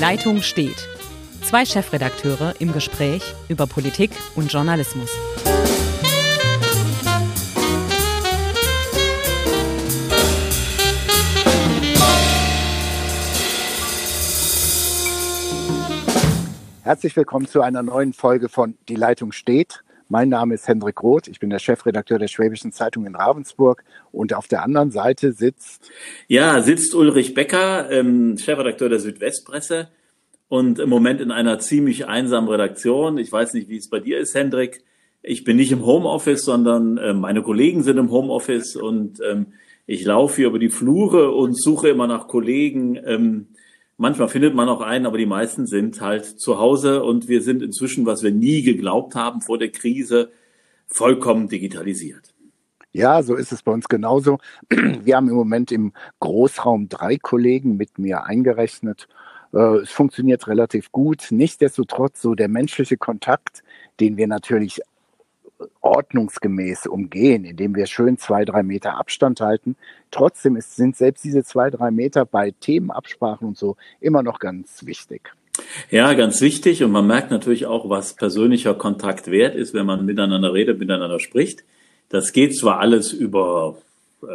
Leitung 0.00 0.42
steht. 0.42 0.86
Zwei 1.42 1.64
Chefredakteure 1.64 2.54
im 2.60 2.72
Gespräch 2.72 3.34
über 3.48 3.66
Politik 3.66 4.12
und 4.36 4.52
Journalismus. 4.52 5.10
Herzlich 16.84 17.16
willkommen 17.16 17.48
zu 17.48 17.60
einer 17.62 17.82
neuen 17.82 18.12
Folge 18.12 18.48
von 18.48 18.78
Die 18.88 18.94
Leitung 18.94 19.32
steht. 19.32 19.82
Mein 20.10 20.30
Name 20.30 20.54
ist 20.54 20.66
Hendrik 20.66 21.02
Roth, 21.02 21.28
ich 21.28 21.38
bin 21.38 21.50
der 21.50 21.58
Chefredakteur 21.58 22.18
der 22.18 22.28
Schwäbischen 22.28 22.72
Zeitung 22.72 23.04
in 23.04 23.14
Ravensburg 23.14 23.84
und 24.10 24.32
auf 24.32 24.48
der 24.48 24.62
anderen 24.62 24.90
Seite 24.90 25.32
sitzt. 25.32 25.90
Ja, 26.28 26.62
sitzt 26.62 26.94
Ulrich 26.94 27.34
Becker, 27.34 27.90
ähm, 27.90 28.38
Chefredakteur 28.38 28.88
der 28.88 29.00
Südwestpresse 29.00 29.88
und 30.48 30.78
im 30.78 30.88
Moment 30.88 31.20
in 31.20 31.30
einer 31.30 31.58
ziemlich 31.58 32.06
einsamen 32.06 32.48
Redaktion. 32.48 33.18
Ich 33.18 33.30
weiß 33.30 33.52
nicht, 33.52 33.68
wie 33.68 33.76
es 33.76 33.90
bei 33.90 34.00
dir 34.00 34.18
ist, 34.18 34.34
Hendrik. 34.34 34.82
Ich 35.22 35.44
bin 35.44 35.58
nicht 35.58 35.72
im 35.72 35.84
Homeoffice, 35.84 36.42
sondern 36.42 36.96
äh, 36.96 37.12
meine 37.12 37.42
Kollegen 37.42 37.82
sind 37.82 37.98
im 37.98 38.10
Homeoffice 38.10 38.76
und 38.76 39.20
ähm, 39.20 39.48
ich 39.86 40.06
laufe 40.06 40.36
hier 40.36 40.46
über 40.46 40.58
die 40.58 40.70
Flure 40.70 41.32
und 41.32 41.60
suche 41.60 41.90
immer 41.90 42.06
nach 42.06 42.28
Kollegen. 42.28 42.98
Ähm, 43.04 43.48
Manchmal 44.00 44.28
findet 44.28 44.54
man 44.54 44.68
auch 44.68 44.80
einen, 44.80 45.06
aber 45.06 45.18
die 45.18 45.26
meisten 45.26 45.66
sind 45.66 46.00
halt 46.00 46.24
zu 46.24 46.60
Hause 46.60 47.02
und 47.02 47.26
wir 47.26 47.42
sind 47.42 47.62
inzwischen, 47.62 48.06
was 48.06 48.22
wir 48.22 48.30
nie 48.30 48.62
geglaubt 48.62 49.16
haben 49.16 49.40
vor 49.40 49.58
der 49.58 49.70
Krise, 49.70 50.30
vollkommen 50.86 51.48
digitalisiert. 51.48 52.32
Ja, 52.92 53.24
so 53.24 53.34
ist 53.34 53.50
es 53.50 53.62
bei 53.62 53.72
uns 53.72 53.88
genauso. 53.88 54.38
Wir 54.70 55.16
haben 55.16 55.28
im 55.28 55.34
Moment 55.34 55.70
im 55.72 55.92
Großraum 56.20 56.88
drei 56.88 57.18
Kollegen 57.18 57.76
mit 57.76 57.98
mir 57.98 58.24
eingerechnet. 58.24 59.08
Äh, 59.52 59.82
es 59.82 59.90
funktioniert 59.90 60.48
relativ 60.48 60.90
gut. 60.90 61.26
Nichtsdestotrotz 61.30 62.22
so 62.22 62.34
der 62.34 62.48
menschliche 62.48 62.96
Kontakt, 62.96 63.62
den 64.00 64.16
wir 64.16 64.26
natürlich 64.26 64.80
ordnungsgemäß 65.80 66.86
umgehen, 66.86 67.44
indem 67.44 67.74
wir 67.74 67.86
schön 67.86 68.18
zwei, 68.18 68.44
drei 68.44 68.62
Meter 68.62 68.96
Abstand 68.98 69.40
halten. 69.40 69.76
Trotzdem 70.10 70.56
ist, 70.56 70.76
sind 70.76 70.96
selbst 70.96 71.24
diese 71.24 71.44
zwei, 71.44 71.70
drei 71.70 71.90
Meter 71.90 72.24
bei 72.24 72.52
Themenabsprachen 72.60 73.48
und 73.48 73.58
so 73.58 73.76
immer 74.00 74.22
noch 74.22 74.38
ganz 74.38 74.86
wichtig. 74.86 75.32
Ja, 75.90 76.12
ganz 76.14 76.40
wichtig. 76.40 76.82
Und 76.84 76.92
man 76.92 77.06
merkt 77.06 77.30
natürlich 77.30 77.66
auch, 77.66 77.88
was 77.88 78.14
persönlicher 78.14 78.74
Kontakt 78.74 79.30
wert 79.30 79.56
ist, 79.56 79.74
wenn 79.74 79.86
man 79.86 80.04
miteinander 80.04 80.52
redet, 80.52 80.78
miteinander 80.78 81.18
spricht. 81.18 81.64
Das 82.08 82.32
geht 82.32 82.56
zwar 82.56 82.78
alles 82.78 83.12
über 83.12 83.76
äh, 84.22 84.26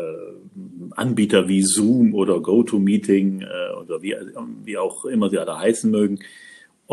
Anbieter 0.91 1.47
wie 1.47 1.63
Zoom 1.63 2.13
oder 2.13 2.39
GoToMeeting 2.39 3.41
äh, 3.41 3.73
oder 3.81 4.01
wie, 4.01 4.15
wie 4.63 4.77
auch 4.77 5.05
immer 5.05 5.29
sie 5.29 5.39
alle 5.39 5.57
heißen 5.57 5.89
mögen. 5.89 6.19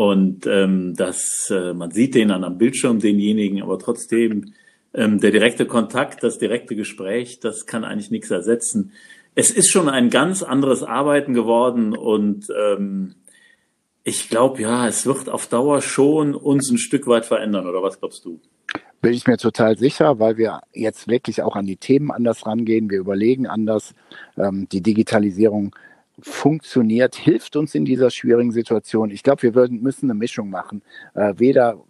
Und 0.01 0.47
ähm, 0.47 0.95
das, 0.95 1.51
äh, 1.51 1.75
man 1.75 1.91
sieht 1.91 2.15
den 2.15 2.31
an 2.31 2.43
am 2.43 2.57
Bildschirm, 2.57 2.97
denjenigen, 2.97 3.61
aber 3.61 3.77
trotzdem 3.77 4.53
ähm, 4.95 5.19
der 5.19 5.29
direkte 5.29 5.67
Kontakt, 5.67 6.23
das 6.23 6.39
direkte 6.39 6.75
Gespräch, 6.75 7.39
das 7.39 7.67
kann 7.67 7.83
eigentlich 7.83 8.09
nichts 8.09 8.31
ersetzen. 8.31 8.93
Es 9.35 9.51
ist 9.51 9.69
schon 9.69 9.89
ein 9.89 10.09
ganz 10.09 10.41
anderes 10.41 10.81
Arbeiten 10.81 11.35
geworden 11.35 11.95
und 11.95 12.47
ähm, 12.49 13.13
ich 14.03 14.27
glaube, 14.27 14.63
ja, 14.63 14.87
es 14.87 15.05
wird 15.05 15.29
auf 15.29 15.45
Dauer 15.45 15.81
schon 15.81 16.33
uns 16.33 16.71
ein 16.71 16.79
Stück 16.79 17.05
weit 17.05 17.27
verändern, 17.27 17.67
oder 17.67 17.83
was 17.83 17.99
glaubst 17.99 18.25
du? 18.25 18.41
Bin 19.01 19.13
ich 19.13 19.27
mir 19.27 19.37
total 19.37 19.77
sicher, 19.77 20.17
weil 20.17 20.35
wir 20.35 20.61
jetzt 20.73 21.07
wirklich 21.09 21.43
auch 21.43 21.55
an 21.55 21.67
die 21.67 21.77
Themen 21.77 22.09
anders 22.09 22.47
rangehen. 22.47 22.89
Wir 22.89 22.97
überlegen 22.97 23.45
anders. 23.45 23.93
Ähm, 24.35 24.67
die 24.71 24.81
Digitalisierung 24.81 25.75
funktioniert, 26.21 27.15
hilft 27.15 27.55
uns 27.55 27.75
in 27.75 27.85
dieser 27.85 28.09
schwierigen 28.09 28.51
Situation. 28.51 29.09
Ich 29.09 29.23
glaube, 29.23 29.43
wir 29.43 29.55
würden, 29.55 29.81
müssen 29.81 30.09
eine 30.09 30.17
Mischung 30.17 30.49
machen. 30.49 30.81
Äh, 31.13 31.33
weder 31.37 31.83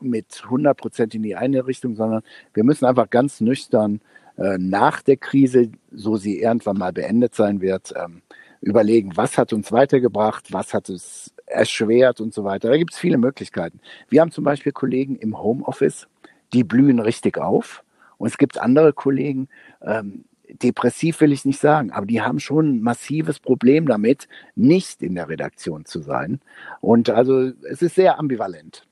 mit 0.00 0.40
100 0.44 0.76
Prozent 0.76 1.14
in 1.14 1.22
die 1.22 1.36
eine 1.36 1.66
Richtung, 1.66 1.96
sondern 1.96 2.22
wir 2.54 2.64
müssen 2.64 2.84
einfach 2.84 3.10
ganz 3.10 3.40
nüchtern 3.40 4.00
äh, 4.36 4.56
nach 4.58 5.02
der 5.02 5.16
Krise, 5.16 5.70
so 5.90 6.16
sie 6.16 6.40
irgendwann 6.40 6.78
mal 6.78 6.92
beendet 6.92 7.34
sein 7.34 7.60
wird, 7.60 7.92
ähm, 7.96 8.22
überlegen, 8.60 9.16
was 9.16 9.38
hat 9.38 9.52
uns 9.52 9.72
weitergebracht, 9.72 10.52
was 10.52 10.74
hat 10.74 10.88
es 10.88 11.34
erschwert 11.46 12.20
und 12.20 12.34
so 12.34 12.44
weiter. 12.44 12.68
Da 12.68 12.76
gibt 12.76 12.92
es 12.92 12.98
viele 12.98 13.18
Möglichkeiten. 13.18 13.80
Wir 14.08 14.20
haben 14.20 14.30
zum 14.30 14.44
Beispiel 14.44 14.72
Kollegen 14.72 15.16
im 15.16 15.38
Homeoffice, 15.38 16.08
die 16.52 16.64
blühen 16.64 16.98
richtig 16.98 17.38
auf. 17.38 17.84
Und 18.16 18.28
es 18.28 18.38
gibt 18.38 18.60
andere 18.60 18.92
Kollegen, 18.92 19.48
ähm, 19.80 20.24
depressiv 20.62 21.20
will 21.20 21.32
ich 21.32 21.44
nicht 21.44 21.60
sagen, 21.60 21.90
aber 21.90 22.06
die 22.06 22.22
haben 22.22 22.40
schon 22.40 22.76
ein 22.76 22.82
massives 22.82 23.38
Problem 23.38 23.86
damit, 23.86 24.28
nicht 24.54 25.02
in 25.02 25.14
der 25.14 25.28
Redaktion 25.28 25.84
zu 25.84 26.00
sein. 26.00 26.40
Und 26.80 27.10
also 27.10 27.52
es 27.70 27.82
ist 27.82 27.94
sehr 27.94 28.18
ambivalent. 28.18 28.84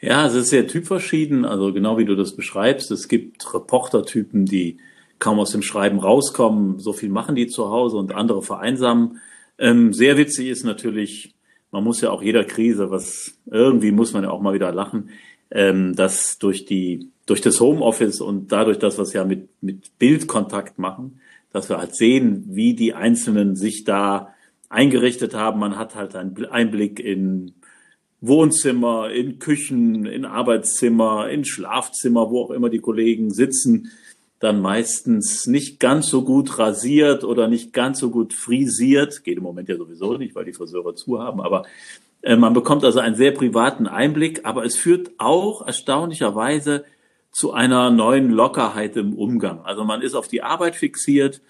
Ja, 0.00 0.26
es 0.26 0.34
ist 0.34 0.48
sehr 0.50 0.66
typverschieden, 0.66 1.44
also 1.44 1.72
genau 1.72 1.98
wie 1.98 2.04
du 2.04 2.16
das 2.16 2.34
beschreibst. 2.34 2.90
Es 2.90 3.08
gibt 3.08 3.54
Reportertypen, 3.54 4.46
die 4.46 4.78
kaum 5.18 5.38
aus 5.38 5.52
dem 5.52 5.62
Schreiben 5.62 6.00
rauskommen, 6.00 6.78
so 6.78 6.92
viel 6.92 7.08
machen 7.08 7.36
die 7.36 7.46
zu 7.46 7.70
Hause 7.70 7.96
und 7.96 8.12
andere 8.12 8.42
vereinsamen. 8.42 9.20
Ähm, 9.58 9.92
sehr 9.92 10.16
witzig 10.16 10.48
ist 10.48 10.64
natürlich, 10.64 11.34
man 11.70 11.84
muss 11.84 12.00
ja 12.00 12.10
auch 12.10 12.22
jeder 12.22 12.44
Krise, 12.44 12.90
was 12.90 13.38
irgendwie 13.46 13.92
muss 13.92 14.12
man 14.12 14.24
ja 14.24 14.30
auch 14.30 14.40
mal 14.40 14.54
wieder 14.54 14.72
lachen, 14.72 15.10
ähm, 15.52 15.94
dass 15.94 16.38
durch 16.38 16.64
die 16.64 17.10
durch 17.26 17.40
das 17.40 17.60
Homeoffice 17.60 18.20
und 18.20 18.50
dadurch 18.50 18.78
das, 18.78 18.98
was 18.98 19.14
wir 19.14 19.24
mit, 19.24 19.48
mit 19.62 19.96
Bildkontakt 19.98 20.78
machen, 20.78 21.20
dass 21.52 21.68
wir 21.68 21.78
halt 21.78 21.94
sehen, 21.94 22.44
wie 22.48 22.74
die 22.74 22.94
Einzelnen 22.94 23.54
sich 23.54 23.84
da 23.84 24.34
eingerichtet 24.68 25.34
haben. 25.34 25.60
Man 25.60 25.78
hat 25.78 25.94
halt 25.94 26.16
einen 26.16 26.46
Einblick 26.46 26.98
in 26.98 27.52
Wohnzimmer, 28.20 29.10
in 29.10 29.38
Küchen, 29.38 30.06
in 30.06 30.24
Arbeitszimmer, 30.24 31.28
in 31.28 31.44
Schlafzimmer, 31.44 32.30
wo 32.30 32.42
auch 32.42 32.50
immer 32.50 32.70
die 32.70 32.80
Kollegen 32.80 33.30
sitzen, 33.30 33.90
dann 34.40 34.60
meistens 34.60 35.46
nicht 35.46 35.78
ganz 35.78 36.08
so 36.08 36.24
gut 36.24 36.58
rasiert 36.58 37.22
oder 37.22 37.46
nicht 37.46 37.72
ganz 37.72 38.00
so 38.00 38.10
gut 38.10 38.32
frisiert. 38.32 39.22
Geht 39.22 39.36
im 39.36 39.44
Moment 39.44 39.68
ja 39.68 39.76
sowieso 39.76 40.16
nicht, 40.16 40.34
weil 40.34 40.44
die 40.44 40.52
Friseure 40.52 40.96
zu 40.96 41.20
haben, 41.20 41.40
aber 41.40 41.64
man 42.24 42.54
bekommt 42.54 42.84
also 42.84 43.00
einen 43.00 43.16
sehr 43.16 43.32
privaten 43.32 43.86
Einblick, 43.86 44.44
aber 44.44 44.64
es 44.64 44.76
führt 44.76 45.10
auch 45.18 45.66
erstaunlicherweise 45.66 46.84
zu 47.32 47.52
einer 47.52 47.90
neuen 47.90 48.30
Lockerheit 48.30 48.96
im 48.96 49.14
Umgang. 49.14 49.64
Also 49.64 49.84
man 49.84 50.02
ist 50.02 50.14
auf 50.14 50.28
die 50.28 50.42
Arbeit 50.42 50.76
fixiert 50.76 51.40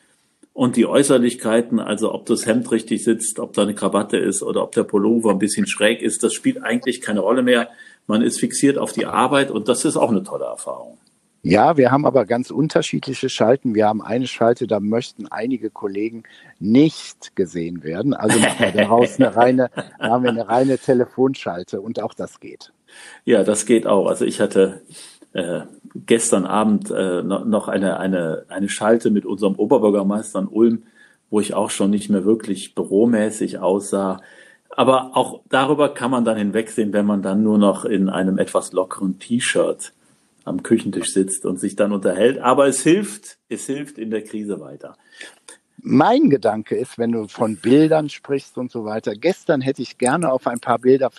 und 0.54 0.76
die 0.76 0.86
Äußerlichkeiten, 0.86 1.80
also 1.80 2.14
ob 2.14 2.26
das 2.26 2.46
Hemd 2.46 2.70
richtig 2.70 3.04
sitzt, 3.04 3.38
ob 3.38 3.52
da 3.54 3.62
eine 3.62 3.74
Krawatte 3.74 4.16
ist 4.16 4.42
oder 4.42 4.62
ob 4.62 4.72
der 4.72 4.84
Pullover 4.84 5.30
ein 5.30 5.38
bisschen 5.38 5.66
schräg 5.66 6.02
ist, 6.02 6.22
das 6.22 6.34
spielt 6.34 6.62
eigentlich 6.62 7.00
keine 7.00 7.20
Rolle 7.20 7.42
mehr. 7.42 7.68
Man 8.06 8.22
ist 8.22 8.40
fixiert 8.40 8.78
auf 8.78 8.92
die 8.92 9.06
Arbeit 9.06 9.50
und 9.50 9.68
das 9.68 9.84
ist 9.84 9.96
auch 9.96 10.10
eine 10.10 10.22
tolle 10.22 10.44
Erfahrung. 10.44 10.98
Ja, 11.44 11.76
wir 11.76 11.90
haben 11.90 12.06
aber 12.06 12.24
ganz 12.24 12.52
unterschiedliche 12.52 13.28
Schalten. 13.28 13.74
Wir 13.74 13.88
haben 13.88 14.00
eine 14.00 14.28
Schalte, 14.28 14.68
da 14.68 14.78
möchten 14.78 15.26
einige 15.26 15.70
Kollegen 15.70 16.22
nicht 16.60 17.34
gesehen 17.34 17.82
werden. 17.82 18.14
Also 18.14 18.38
machen 18.38 18.60
wir 18.60 18.70
daraus 18.70 19.18
eine 19.18 19.34
reine, 19.34 19.70
haben 19.98 20.22
wir 20.22 20.30
eine 20.30 20.48
reine 20.48 20.78
Telefonschalte 20.78 21.80
und 21.80 22.00
auch 22.00 22.14
das 22.14 22.38
geht. 22.38 22.72
Ja, 23.24 23.42
das 23.42 23.66
geht 23.66 23.88
auch. 23.88 24.06
Also 24.06 24.24
ich 24.24 24.40
hatte 24.40 24.82
äh, 25.32 25.62
gestern 26.06 26.46
Abend 26.46 26.92
äh, 26.92 27.24
noch 27.24 27.66
eine, 27.66 27.98
eine, 27.98 28.44
eine 28.48 28.68
Schalte 28.68 29.10
mit 29.10 29.26
unserem 29.26 29.56
Oberbürgermeister 29.56 30.38
in 30.38 30.46
Ulm, 30.46 30.82
wo 31.28 31.40
ich 31.40 31.54
auch 31.54 31.70
schon 31.70 31.90
nicht 31.90 32.08
mehr 32.08 32.24
wirklich 32.24 32.76
büromäßig 32.76 33.58
aussah. 33.58 34.20
Aber 34.70 35.16
auch 35.16 35.40
darüber 35.48 35.92
kann 35.92 36.12
man 36.12 36.24
dann 36.24 36.36
hinwegsehen, 36.36 36.92
wenn 36.92 37.04
man 37.04 37.20
dann 37.20 37.42
nur 37.42 37.58
noch 37.58 37.84
in 37.84 38.08
einem 38.08 38.38
etwas 38.38 38.72
lockeren 38.72 39.18
T-Shirt 39.18 39.92
am 40.44 40.62
Küchentisch 40.62 41.12
sitzt 41.12 41.44
und 41.44 41.60
sich 41.60 41.76
dann 41.76 41.92
unterhält. 41.92 42.38
Aber 42.38 42.66
es 42.66 42.82
hilft, 42.82 43.38
es 43.48 43.66
hilft 43.66 43.98
in 43.98 44.10
der 44.10 44.22
Krise 44.22 44.60
weiter. 44.60 44.96
Mein 45.78 46.30
Gedanke 46.30 46.76
ist, 46.76 46.98
wenn 46.98 47.12
du 47.12 47.26
von 47.26 47.56
Bildern 47.56 48.08
sprichst 48.08 48.56
und 48.56 48.70
so 48.70 48.84
weiter, 48.84 49.14
gestern 49.14 49.60
hätte 49.60 49.82
ich 49.82 49.98
gerne 49.98 50.30
auf 50.30 50.46
ein 50.46 50.60
paar 50.60 50.78
Bilder 50.78 51.10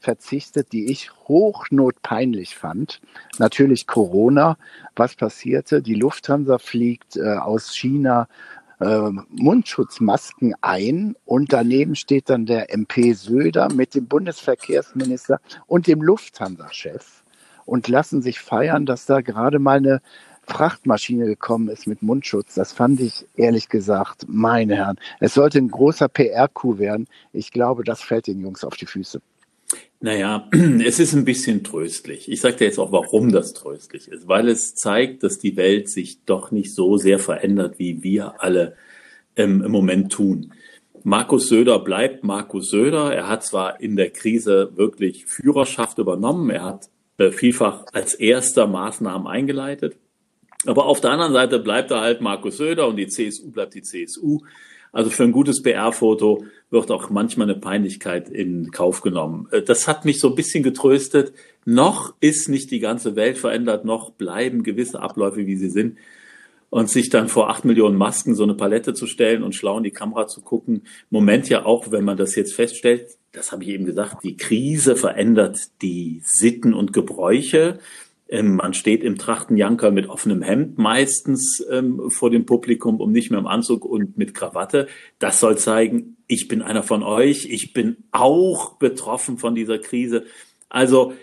verzichtet, 0.00 0.72
die 0.72 0.90
ich 0.90 1.12
hochnotpeinlich 1.28 2.56
fand. 2.56 3.00
Natürlich 3.38 3.86
Corona. 3.86 4.56
Was 4.96 5.14
passierte? 5.14 5.82
Die 5.82 5.94
Lufthansa 5.94 6.58
fliegt 6.58 7.16
äh, 7.16 7.36
aus 7.36 7.74
China 7.74 8.28
äh, 8.80 9.10
Mundschutzmasken 9.30 10.54
ein 10.60 11.16
und 11.24 11.52
daneben 11.52 11.96
steht 11.96 12.30
dann 12.30 12.46
der 12.46 12.72
MP 12.72 13.12
Söder 13.12 13.72
mit 13.72 13.94
dem 13.94 14.06
Bundesverkehrsminister 14.06 15.40
und 15.66 15.86
dem 15.86 16.02
Lufthansa-Chef 16.02 17.22
und 17.68 17.86
lassen 17.86 18.22
sich 18.22 18.40
feiern, 18.40 18.86
dass 18.86 19.04
da 19.04 19.20
gerade 19.20 19.58
mal 19.58 19.76
eine 19.76 20.00
Frachtmaschine 20.46 21.26
gekommen 21.26 21.68
ist 21.68 21.86
mit 21.86 22.02
Mundschutz. 22.02 22.54
Das 22.54 22.72
fand 22.72 23.00
ich 23.00 23.26
ehrlich 23.36 23.68
gesagt, 23.68 24.24
meine 24.26 24.76
Herren. 24.76 24.96
Es 25.20 25.34
sollte 25.34 25.58
ein 25.58 25.70
großer 25.70 26.08
PR-Coup 26.08 26.78
werden. 26.78 27.06
Ich 27.34 27.52
glaube, 27.52 27.84
das 27.84 28.00
fällt 28.00 28.26
den 28.26 28.40
Jungs 28.40 28.64
auf 28.64 28.76
die 28.76 28.86
Füße. 28.86 29.20
Naja, 30.00 30.48
es 30.86 30.98
ist 30.98 31.12
ein 31.12 31.26
bisschen 31.26 31.62
tröstlich. 31.62 32.32
Ich 32.32 32.40
sage 32.40 32.56
dir 32.56 32.64
jetzt 32.64 32.78
auch, 32.78 32.90
warum 32.92 33.30
das 33.30 33.52
tröstlich 33.52 34.08
ist. 34.08 34.26
Weil 34.26 34.48
es 34.48 34.74
zeigt, 34.74 35.22
dass 35.22 35.38
die 35.38 35.56
Welt 35.58 35.90
sich 35.90 36.24
doch 36.24 36.50
nicht 36.50 36.74
so 36.74 36.96
sehr 36.96 37.18
verändert, 37.18 37.78
wie 37.78 38.02
wir 38.02 38.40
alle 38.42 38.76
ähm, 39.36 39.62
im 39.62 39.70
Moment 39.70 40.10
tun. 40.10 40.54
Markus 41.04 41.48
Söder 41.48 41.80
bleibt 41.80 42.24
Markus 42.24 42.70
Söder. 42.70 43.14
Er 43.14 43.28
hat 43.28 43.44
zwar 43.44 43.78
in 43.80 43.96
der 43.96 44.08
Krise 44.08 44.70
wirklich 44.76 45.26
Führerschaft 45.26 45.98
übernommen, 45.98 46.48
er 46.48 46.64
hat 46.64 46.88
vielfach 47.32 47.84
als 47.92 48.14
erster 48.14 48.66
Maßnahmen 48.66 49.26
eingeleitet, 49.26 49.96
aber 50.66 50.86
auf 50.86 51.00
der 51.00 51.10
anderen 51.10 51.32
Seite 51.32 51.58
bleibt 51.58 51.90
er 51.90 52.00
halt 52.00 52.20
Markus 52.20 52.56
Söder 52.56 52.88
und 52.88 52.96
die 52.96 53.08
CSU 53.08 53.50
bleibt 53.50 53.74
die 53.74 53.82
CSU. 53.82 54.40
Also 54.90 55.10
für 55.10 55.24
ein 55.24 55.32
gutes 55.32 55.62
PR-Foto 55.62 56.44
wird 56.70 56.90
auch 56.90 57.10
manchmal 57.10 57.50
eine 57.50 57.58
Peinlichkeit 57.58 58.28
in 58.28 58.70
Kauf 58.70 59.00
genommen. 59.00 59.46
Äh, 59.50 59.62
das 59.62 59.86
hat 59.86 60.04
mich 60.04 60.18
so 60.18 60.30
ein 60.30 60.34
bisschen 60.34 60.62
getröstet. 60.62 61.32
Noch 61.64 62.14
ist 62.20 62.48
nicht 62.48 62.70
die 62.70 62.80
ganze 62.80 63.14
Welt 63.14 63.38
verändert, 63.38 63.84
noch 63.84 64.10
bleiben 64.10 64.62
gewisse 64.62 65.00
Abläufe, 65.00 65.46
wie 65.46 65.56
sie 65.56 65.70
sind 65.70 65.98
und 66.70 66.90
sich 66.90 67.08
dann 67.08 67.28
vor 67.28 67.50
acht 67.50 67.64
Millionen 67.64 67.96
Masken 67.96 68.34
so 68.34 68.42
eine 68.42 68.54
Palette 68.54 68.94
zu 68.94 69.06
stellen 69.06 69.42
und 69.42 69.54
schlau 69.54 69.78
in 69.78 69.84
die 69.84 69.90
Kamera 69.90 70.26
zu 70.26 70.40
gucken. 70.40 70.82
Moment 71.10 71.48
ja 71.48 71.64
auch, 71.64 71.90
wenn 71.90 72.04
man 72.04 72.16
das 72.16 72.34
jetzt 72.34 72.54
feststellt, 72.54 73.16
das 73.32 73.52
habe 73.52 73.62
ich 73.62 73.70
eben 73.70 73.84
gesagt, 73.84 74.24
die 74.24 74.36
Krise 74.36 74.96
verändert 74.96 75.58
die 75.82 76.22
Sitten 76.24 76.74
und 76.74 76.92
Gebräuche. 76.92 77.78
Ähm, 78.28 78.56
man 78.56 78.74
steht 78.74 79.02
im 79.02 79.16
Trachtenjanker 79.16 79.90
mit 79.90 80.08
offenem 80.08 80.42
Hemd 80.42 80.76
meistens 80.78 81.64
ähm, 81.70 82.10
vor 82.10 82.30
dem 82.30 82.44
Publikum, 82.44 83.00
um 83.00 83.12
nicht 83.12 83.30
mehr 83.30 83.40
im 83.40 83.46
Anzug 83.46 83.84
und 83.84 84.18
mit 84.18 84.34
Krawatte. 84.34 84.88
Das 85.18 85.40
soll 85.40 85.56
zeigen, 85.56 86.16
ich 86.26 86.48
bin 86.48 86.60
einer 86.60 86.82
von 86.82 87.02
euch, 87.02 87.46
ich 87.46 87.72
bin 87.72 87.96
auch 88.12 88.76
betroffen 88.76 89.38
von 89.38 89.54
dieser 89.54 89.78
Krise. 89.78 90.24
Also, 90.68 91.14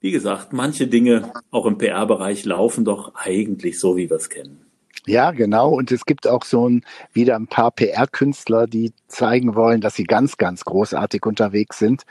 wie 0.00 0.10
gesagt, 0.10 0.52
manche 0.52 0.86
Dinge 0.86 1.32
auch 1.50 1.66
im 1.66 1.76
PR-Bereich 1.76 2.44
laufen 2.44 2.84
doch 2.84 3.14
eigentlich 3.14 3.78
so, 3.78 3.96
wie 3.96 4.08
wir 4.08 4.16
es 4.16 4.30
kennen. 4.30 4.64
Ja, 5.06 5.32
genau. 5.32 5.68
Und 5.70 5.92
es 5.92 6.06
gibt 6.06 6.26
auch 6.26 6.44
so 6.44 6.66
ein, 6.68 6.82
wieder 7.12 7.36
ein 7.36 7.46
paar 7.46 7.70
PR-Künstler, 7.70 8.66
die 8.66 8.92
zeigen 9.06 9.54
wollen, 9.54 9.82
dass 9.82 9.94
sie 9.96 10.04
ganz, 10.04 10.38
ganz 10.38 10.64
großartig 10.64 11.26
unterwegs 11.26 11.78
sind. 11.78 12.04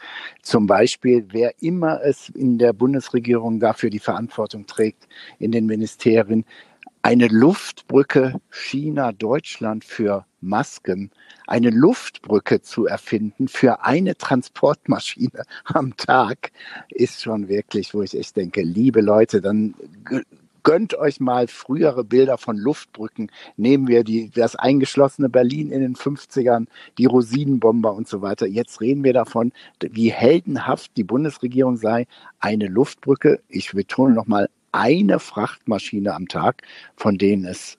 Zum 0.43 0.67
Beispiel, 0.67 1.25
wer 1.31 1.53
immer 1.59 2.01
es 2.03 2.29
in 2.29 2.59
der 2.59 2.71
Bundesregierung 2.73 3.59
dafür 3.59 3.89
die 3.89 3.99
Verantwortung 3.99 4.67
trägt, 4.67 5.07
in 5.39 5.51
den 5.51 5.65
Ministerien, 5.65 6.45
eine 7.01 7.27
Luftbrücke 7.27 8.39
China-Deutschland 8.49 9.83
für 9.83 10.25
Masken, 10.39 11.09
eine 11.47 11.71
Luftbrücke 11.71 12.61
zu 12.61 12.85
erfinden 12.85 13.47
für 13.47 13.83
eine 13.83 14.15
Transportmaschine 14.15 15.43
am 15.65 15.97
Tag, 15.97 16.51
ist 16.89 17.23
schon 17.23 17.47
wirklich, 17.47 17.93
wo 17.95 18.03
ich 18.03 18.17
echt 18.17 18.37
denke, 18.37 18.61
liebe 18.61 19.01
Leute, 19.01 19.41
dann 19.41 19.73
gönnt 20.63 20.95
euch 20.95 21.19
mal 21.19 21.47
frühere 21.47 22.03
Bilder 22.03 22.37
von 22.37 22.57
Luftbrücken. 22.57 23.31
Nehmen 23.57 23.87
wir 23.87 24.03
die, 24.03 24.31
das 24.31 24.55
eingeschlossene 24.55 25.29
Berlin 25.29 25.71
in 25.71 25.81
den 25.81 25.95
50ern, 25.95 26.67
die 26.97 27.05
Rosinenbomber 27.05 27.93
und 27.93 28.07
so 28.07 28.21
weiter. 28.21 28.47
Jetzt 28.47 28.81
reden 28.81 29.03
wir 29.03 29.13
davon, 29.13 29.51
wie 29.81 30.11
heldenhaft 30.11 30.91
die 30.97 31.03
Bundesregierung 31.03 31.77
sei. 31.77 32.07
Eine 32.39 32.67
Luftbrücke, 32.67 33.41
ich 33.49 33.71
betone 33.71 34.13
nochmal, 34.13 34.49
eine 34.71 35.19
Frachtmaschine 35.19 36.15
am 36.15 36.27
Tag, 36.27 36.63
von 36.95 37.17
denen 37.17 37.45
es 37.45 37.77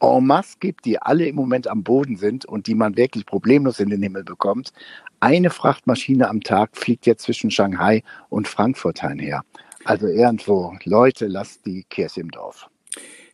en 0.00 0.26
masse 0.26 0.56
gibt, 0.60 0.84
die 0.84 1.00
alle 1.00 1.26
im 1.26 1.36
Moment 1.36 1.68
am 1.68 1.82
Boden 1.82 2.16
sind 2.16 2.44
und 2.44 2.66
die 2.66 2.74
man 2.74 2.96
wirklich 2.96 3.24
problemlos 3.24 3.80
in 3.80 3.90
den 3.90 4.02
Himmel 4.02 4.24
bekommt. 4.24 4.72
Eine 5.20 5.50
Frachtmaschine 5.50 6.28
am 6.28 6.42
Tag 6.42 6.76
fliegt 6.76 7.06
jetzt 7.06 7.22
zwischen 7.22 7.50
Shanghai 7.50 8.02
und 8.28 8.48
Frankfurt 8.48 9.02
einher. 9.02 9.42
Also 9.84 10.06
irgendwo, 10.06 10.74
Leute, 10.84 11.26
lasst 11.26 11.66
die 11.66 11.84
Kirche 11.88 12.20
im 12.20 12.30
Dorf. 12.30 12.68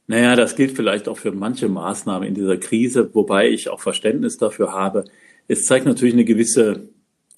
Naja, 0.07 0.35
das 0.35 0.57
gilt 0.57 0.77
vielleicht 0.77 1.09
auch 1.09 1.19
für 1.19 1.31
manche 1.31 1.69
Maßnahmen 1.69 2.27
in 2.27 2.35
dieser 2.35 2.57
Krise, 2.57 3.15
wobei 3.15 3.49
ich 3.49 3.69
auch 3.69 3.81
Verständnis 3.81 4.37
dafür 4.37 4.73
habe. 4.73 5.05
Es 5.47 5.65
zeigt 5.65 5.87
natürlich 5.87 6.15
eine 6.15 6.25
gewisse 6.25 6.89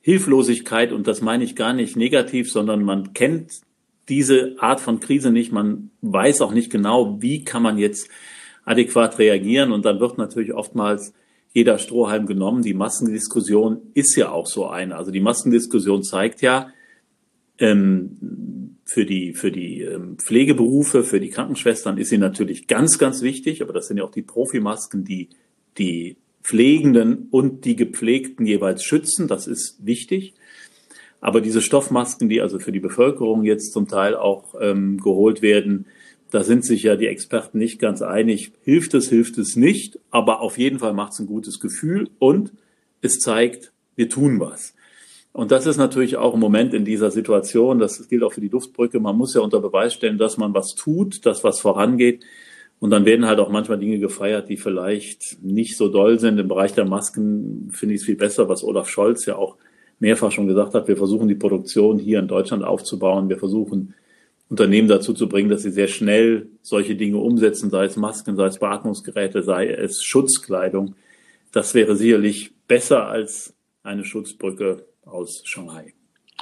Hilflosigkeit 0.00 0.92
und 0.92 1.06
das 1.06 1.20
meine 1.20 1.44
ich 1.44 1.54
gar 1.54 1.74
nicht 1.74 1.96
negativ, 1.96 2.50
sondern 2.50 2.82
man 2.82 3.12
kennt 3.12 3.60
diese 4.08 4.56
Art 4.58 4.80
von 4.80 5.00
Krise 5.00 5.30
nicht. 5.30 5.52
Man 5.52 5.90
weiß 6.00 6.40
auch 6.40 6.52
nicht 6.52 6.70
genau, 6.70 7.20
wie 7.20 7.44
kann 7.44 7.62
man 7.62 7.78
jetzt 7.78 8.08
adäquat 8.64 9.18
reagieren 9.18 9.70
und 9.72 9.84
dann 9.84 10.00
wird 10.00 10.18
natürlich 10.18 10.54
oftmals 10.54 11.12
jeder 11.52 11.78
Strohhalm 11.78 12.26
genommen. 12.26 12.62
Die 12.62 12.74
Massendiskussion 12.74 13.82
ist 13.94 14.16
ja 14.16 14.30
auch 14.30 14.46
so 14.46 14.66
eine. 14.66 14.96
Also 14.96 15.10
die 15.10 15.20
Massendiskussion 15.20 16.02
zeigt 16.02 16.40
ja, 16.40 16.68
ähm, 17.58 18.61
für 18.84 19.06
die, 19.06 19.32
für 19.34 19.52
die 19.52 19.82
ähm, 19.82 20.18
Pflegeberufe, 20.18 21.04
für 21.04 21.20
die 21.20 21.30
Krankenschwestern 21.30 21.98
ist 21.98 22.08
sie 22.08 22.18
natürlich 22.18 22.66
ganz, 22.66 22.98
ganz 22.98 23.22
wichtig, 23.22 23.62
aber 23.62 23.72
das 23.72 23.86
sind 23.86 23.98
ja 23.98 24.04
auch 24.04 24.10
die 24.10 24.22
Profimasken, 24.22 25.04
die 25.04 25.28
die 25.78 26.16
Pflegenden 26.42 27.28
und 27.30 27.64
die 27.64 27.76
Gepflegten 27.76 28.46
jeweils 28.46 28.84
schützen. 28.84 29.28
Das 29.28 29.46
ist 29.46 29.78
wichtig. 29.84 30.34
Aber 31.20 31.40
diese 31.40 31.62
Stoffmasken, 31.62 32.28
die 32.28 32.40
also 32.40 32.58
für 32.58 32.72
die 32.72 32.80
Bevölkerung 32.80 33.44
jetzt 33.44 33.72
zum 33.72 33.86
Teil 33.86 34.16
auch 34.16 34.54
ähm, 34.60 34.98
geholt 34.98 35.40
werden, 35.40 35.86
da 36.30 36.42
sind 36.42 36.64
sich 36.64 36.82
ja 36.82 36.96
die 36.96 37.06
Experten 37.06 37.58
nicht 37.58 37.78
ganz 37.78 38.02
einig. 38.02 38.52
Hilft 38.64 38.94
es, 38.94 39.08
hilft 39.08 39.38
es 39.38 39.54
nicht. 39.54 40.00
Aber 40.10 40.40
auf 40.40 40.58
jeden 40.58 40.80
Fall 40.80 40.94
macht 40.94 41.12
es 41.12 41.20
ein 41.20 41.26
gutes 41.26 41.60
Gefühl 41.60 42.10
und 42.18 42.52
es 43.02 43.18
zeigt, 43.18 43.72
wir 43.94 44.08
tun 44.08 44.40
was. 44.40 44.74
Und 45.32 45.50
das 45.50 45.66
ist 45.66 45.78
natürlich 45.78 46.16
auch 46.16 46.34
ein 46.34 46.40
Moment 46.40 46.74
in 46.74 46.84
dieser 46.84 47.10
Situation, 47.10 47.78
das 47.78 48.06
gilt 48.08 48.22
auch 48.22 48.34
für 48.34 48.42
die 48.42 48.48
Luftbrücke, 48.48 49.00
man 49.00 49.16
muss 49.16 49.34
ja 49.34 49.40
unter 49.40 49.60
Beweis 49.60 49.94
stellen, 49.94 50.18
dass 50.18 50.36
man 50.36 50.52
was 50.52 50.74
tut, 50.74 51.24
dass 51.24 51.42
was 51.42 51.60
vorangeht. 51.60 52.24
Und 52.80 52.90
dann 52.90 53.04
werden 53.04 53.26
halt 53.26 53.38
auch 53.38 53.48
manchmal 53.48 53.78
Dinge 53.78 53.98
gefeiert, 53.98 54.48
die 54.48 54.56
vielleicht 54.56 55.42
nicht 55.42 55.76
so 55.76 55.88
doll 55.88 56.18
sind. 56.18 56.38
Im 56.38 56.48
Bereich 56.48 56.74
der 56.74 56.84
Masken 56.84 57.70
finde 57.70 57.94
ich 57.94 58.00
es 58.00 58.06
viel 58.06 58.16
besser, 58.16 58.48
was 58.48 58.64
Olaf 58.64 58.88
Scholz 58.88 59.24
ja 59.24 59.36
auch 59.36 59.56
mehrfach 60.00 60.32
schon 60.32 60.48
gesagt 60.48 60.74
hat. 60.74 60.88
Wir 60.88 60.96
versuchen 60.96 61.28
die 61.28 61.36
Produktion 61.36 62.00
hier 62.00 62.18
in 62.18 62.26
Deutschland 62.26 62.64
aufzubauen. 62.64 63.28
Wir 63.28 63.38
versuchen 63.38 63.94
Unternehmen 64.48 64.88
dazu 64.88 65.14
zu 65.14 65.28
bringen, 65.28 65.48
dass 65.48 65.62
sie 65.62 65.70
sehr 65.70 65.86
schnell 65.86 66.48
solche 66.60 66.96
Dinge 66.96 67.18
umsetzen, 67.18 67.70
sei 67.70 67.84
es 67.84 67.96
Masken, 67.96 68.34
sei 68.34 68.46
es 68.46 68.58
Beatmungsgeräte, 68.58 69.44
sei 69.44 69.68
es 69.68 70.02
Schutzkleidung. 70.02 70.96
Das 71.52 71.74
wäre 71.74 71.94
sicherlich 71.94 72.52
besser 72.66 73.06
als 73.06 73.54
eine 73.84 74.04
Schutzbrücke 74.04 74.86
aus 75.04 75.42
Shanghai. 75.44 75.94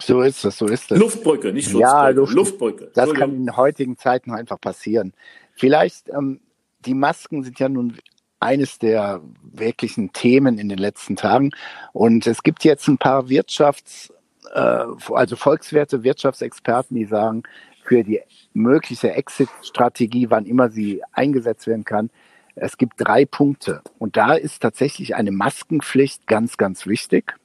So 0.03 0.23
ist 0.23 0.45
es, 0.45 0.57
so 0.57 0.67
ist 0.67 0.91
es. 0.93 0.99
Luftbrücke, 0.99 1.53
nicht 1.53 1.71
Schutzbrücke. 1.71 1.83
Ja, 1.83 2.09
Luft, 2.09 2.33
Luftbrücke. 2.33 2.91
Das 2.95 3.13
kann 3.13 3.35
in 3.35 3.57
heutigen 3.57 3.97
Zeiten 3.99 4.33
einfach 4.33 4.61
passieren. 4.61 5.13
Vielleicht, 5.55 6.09
ähm, 6.09 6.41
die 6.87 6.95
Masken 6.95 7.43
sind 7.43 7.59
ja 7.59 7.69
nun 7.69 7.99
eines 8.39 8.79
der 8.79 9.21
wirklichen 9.43 10.13
Themen 10.13 10.59
in 10.59 10.71
den 10.71 10.79
letzten 10.79 11.17
Tagen. 11.17 11.51
Und 11.93 12.27
es 12.27 12.43
gibt 12.43 12.65
jetzt 12.65 12.89
ein 12.89 12.97
paar 12.97 13.25
Wirtschafts-, 13.29 14.11
äh, 14.55 14.87
also 15.13 15.37
Volkswerte, 15.37 16.03
Wirtschaftsexperten, 16.03 16.97
die 16.97 17.05
sagen, 17.05 17.43
für 17.85 18.03
die 18.03 18.21
mögliche 18.55 19.13
Exit-Strategie, 19.13 20.31
wann 20.31 20.47
immer 20.47 20.71
sie 20.71 21.03
eingesetzt 21.13 21.67
werden 21.67 21.85
kann, 21.85 22.11
es 22.55 22.77
gibt 22.77 22.95
drei 22.99 23.25
Punkte. 23.25 23.83
Und 23.99 24.17
da 24.17 24.35
ist 24.35 24.61
tatsächlich 24.61 25.15
eine 25.15 25.31
Maskenpflicht 25.31 26.27
ganz, 26.27 26.57
ganz 26.57 26.87
wichtig. 26.87 27.37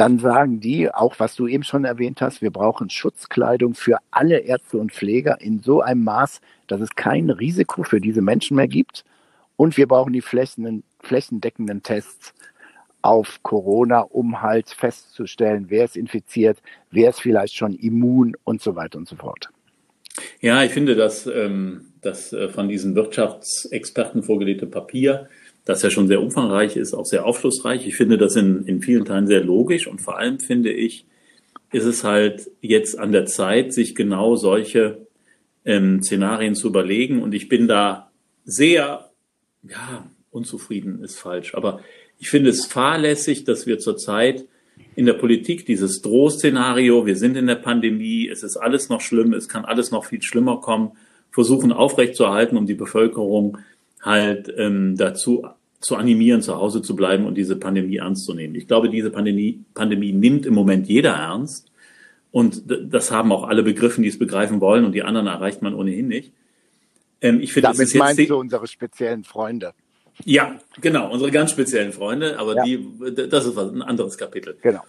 Dann 0.00 0.18
sagen 0.18 0.60
die, 0.60 0.90
auch 0.90 1.16
was 1.18 1.36
du 1.36 1.46
eben 1.46 1.62
schon 1.62 1.84
erwähnt 1.84 2.22
hast, 2.22 2.40
wir 2.40 2.50
brauchen 2.50 2.88
Schutzkleidung 2.88 3.74
für 3.74 3.98
alle 4.10 4.38
Ärzte 4.38 4.78
und 4.78 4.92
Pfleger 4.92 5.42
in 5.42 5.60
so 5.60 5.82
einem 5.82 6.04
Maß, 6.04 6.40
dass 6.68 6.80
es 6.80 6.96
kein 6.96 7.28
Risiko 7.28 7.82
für 7.82 8.00
diese 8.00 8.22
Menschen 8.22 8.56
mehr 8.56 8.66
gibt. 8.66 9.04
Und 9.56 9.76
wir 9.76 9.86
brauchen 9.86 10.14
die 10.14 10.22
flächendeckenden 10.22 11.82
Tests 11.82 12.32
auf 13.02 13.42
Corona, 13.42 14.00
um 14.00 14.40
halt 14.40 14.70
festzustellen, 14.70 15.66
wer 15.68 15.84
ist 15.84 15.98
infiziert, 15.98 16.62
wer 16.90 17.10
ist 17.10 17.20
vielleicht 17.20 17.54
schon 17.54 17.74
immun 17.74 18.38
und 18.44 18.62
so 18.62 18.76
weiter 18.76 18.96
und 18.96 19.06
so 19.06 19.16
fort. 19.16 19.50
Ja, 20.40 20.64
ich 20.64 20.72
finde, 20.72 20.94
dass 20.94 21.26
ähm, 21.26 21.92
das 22.00 22.32
äh, 22.32 22.48
von 22.48 22.70
diesen 22.70 22.94
Wirtschaftsexperten 22.94 24.22
vorgelegte 24.22 24.66
Papier 24.66 25.28
das 25.70 25.82
ja 25.82 25.90
schon 25.90 26.08
sehr 26.08 26.20
umfangreich 26.20 26.76
ist, 26.76 26.94
auch 26.94 27.06
sehr 27.06 27.24
aufschlussreich. 27.24 27.86
Ich 27.86 27.96
finde 27.96 28.18
das 28.18 28.36
in, 28.36 28.64
in 28.64 28.82
vielen 28.82 29.04
Teilen 29.04 29.26
sehr 29.26 29.42
logisch 29.42 29.86
und 29.86 30.00
vor 30.00 30.18
allem 30.18 30.40
finde 30.40 30.72
ich, 30.72 31.06
ist 31.72 31.84
es 31.84 32.02
halt 32.02 32.50
jetzt 32.60 32.98
an 32.98 33.12
der 33.12 33.26
Zeit, 33.26 33.72
sich 33.72 33.94
genau 33.94 34.34
solche 34.34 35.06
ähm, 35.64 36.02
Szenarien 36.02 36.56
zu 36.56 36.66
überlegen. 36.66 37.22
Und 37.22 37.32
ich 37.32 37.48
bin 37.48 37.68
da 37.68 38.10
sehr, 38.44 39.10
ja, 39.62 40.10
unzufrieden 40.30 41.02
ist 41.04 41.18
falsch, 41.18 41.54
aber 41.54 41.80
ich 42.18 42.28
finde 42.28 42.50
es 42.50 42.66
fahrlässig, 42.66 43.44
dass 43.44 43.66
wir 43.66 43.78
zurzeit 43.78 44.46
in 44.96 45.06
der 45.06 45.14
Politik 45.14 45.66
dieses 45.66 46.02
Drohszenario, 46.02 47.06
wir 47.06 47.16
sind 47.16 47.36
in 47.36 47.46
der 47.46 47.54
Pandemie, 47.54 48.28
es 48.28 48.42
ist 48.42 48.56
alles 48.56 48.88
noch 48.88 49.00
schlimm, 49.00 49.32
es 49.32 49.48
kann 49.48 49.64
alles 49.64 49.92
noch 49.92 50.04
viel 50.04 50.22
schlimmer 50.22 50.60
kommen, 50.60 50.92
versuchen 51.30 51.72
aufrechtzuerhalten, 51.72 52.58
um 52.58 52.66
die 52.66 52.74
Bevölkerung 52.74 53.58
halt 54.02 54.52
ähm, 54.56 54.96
dazu 54.96 55.46
zu 55.80 55.96
animieren, 55.96 56.42
zu 56.42 56.56
Hause 56.56 56.82
zu 56.82 56.94
bleiben 56.94 57.26
und 57.26 57.36
diese 57.36 57.56
Pandemie 57.56 57.96
ernst 57.96 58.24
zu 58.24 58.34
nehmen. 58.34 58.54
Ich 58.54 58.66
glaube, 58.66 58.90
diese 58.90 59.10
Pandemie, 59.10 59.64
Pandemie 59.74 60.12
nimmt 60.12 60.46
im 60.46 60.54
Moment 60.54 60.88
jeder 60.88 61.14
ernst. 61.14 61.70
Und 62.32 62.62
das 62.66 63.10
haben 63.10 63.32
auch 63.32 63.44
alle 63.44 63.62
begriffen, 63.62 64.02
die 64.02 64.08
es 64.08 64.18
begreifen 64.18 64.60
wollen 64.60 64.84
und 64.84 64.92
die 64.92 65.02
anderen 65.02 65.26
erreicht 65.26 65.62
man 65.62 65.74
ohnehin 65.74 66.06
nicht. 66.06 66.32
Ähm, 67.20 67.40
ich 67.40 67.52
finde, 67.52 67.70
Damit 67.70 67.88
das 67.88 67.94
meinst 67.94 68.30
du 68.30 68.36
unsere 68.36 68.66
speziellen 68.66 69.24
Freunde. 69.24 69.72
Ja, 70.24 70.60
genau, 70.80 71.10
unsere 71.10 71.30
ganz 71.30 71.50
speziellen 71.50 71.92
Freunde, 71.92 72.38
aber 72.38 72.56
ja. 72.56 72.64
die, 72.64 72.86
das 73.28 73.46
ist 73.46 73.58
ein 73.58 73.82
anderes 73.82 74.18
Kapitel. 74.18 74.56
Genau. 74.62 74.82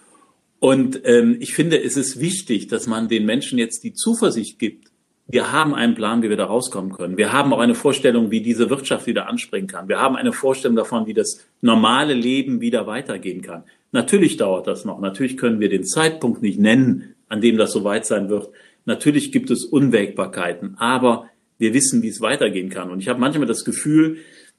Und 0.60 1.00
ähm, 1.04 1.38
ich 1.40 1.54
finde, 1.54 1.82
es 1.82 1.96
ist 1.96 2.20
wichtig, 2.20 2.68
dass 2.68 2.86
man 2.86 3.08
den 3.08 3.24
Menschen 3.24 3.58
jetzt 3.58 3.82
die 3.82 3.94
Zuversicht 3.94 4.60
gibt. 4.60 4.91
Wir 5.26 5.52
haben 5.52 5.74
einen 5.74 5.94
Plan, 5.94 6.22
wie 6.22 6.28
wir 6.28 6.36
da 6.36 6.44
rauskommen 6.44 6.92
können. 6.92 7.16
Wir 7.16 7.32
haben 7.32 7.52
auch 7.52 7.60
eine 7.60 7.74
Vorstellung, 7.74 8.30
wie 8.30 8.42
diese 8.42 8.70
Wirtschaft 8.70 9.06
wieder 9.06 9.28
anspringen 9.28 9.68
kann. 9.68 9.88
Wir 9.88 10.00
haben 10.00 10.16
eine 10.16 10.32
Vorstellung 10.32 10.76
davon, 10.76 11.06
wie 11.06 11.14
das 11.14 11.46
normale 11.60 12.14
Leben 12.14 12.60
wieder 12.60 12.86
weitergehen 12.86 13.40
kann. 13.40 13.64
Natürlich 13.92 14.36
dauert 14.36 14.66
das 14.66 14.84
noch. 14.84 15.00
Natürlich 15.00 15.36
können 15.36 15.60
wir 15.60 15.68
den 15.68 15.84
Zeitpunkt 15.84 16.42
nicht 16.42 16.58
nennen, 16.58 17.14
an 17.28 17.40
dem 17.40 17.56
das 17.56 17.72
soweit 17.72 18.04
sein 18.04 18.28
wird. 18.28 18.50
Natürlich 18.84 19.32
gibt 19.32 19.50
es 19.50 19.64
Unwägbarkeiten, 19.64 20.76
aber 20.78 21.28
wir 21.58 21.72
wissen, 21.72 22.02
wie 22.02 22.08
es 22.08 22.20
weitergehen 22.20 22.68
kann. 22.68 22.90
Und 22.90 22.98
ich 22.98 23.08
habe 23.08 23.20
manchmal 23.20 23.46
das 23.46 23.64
Gefühl, 23.64 24.18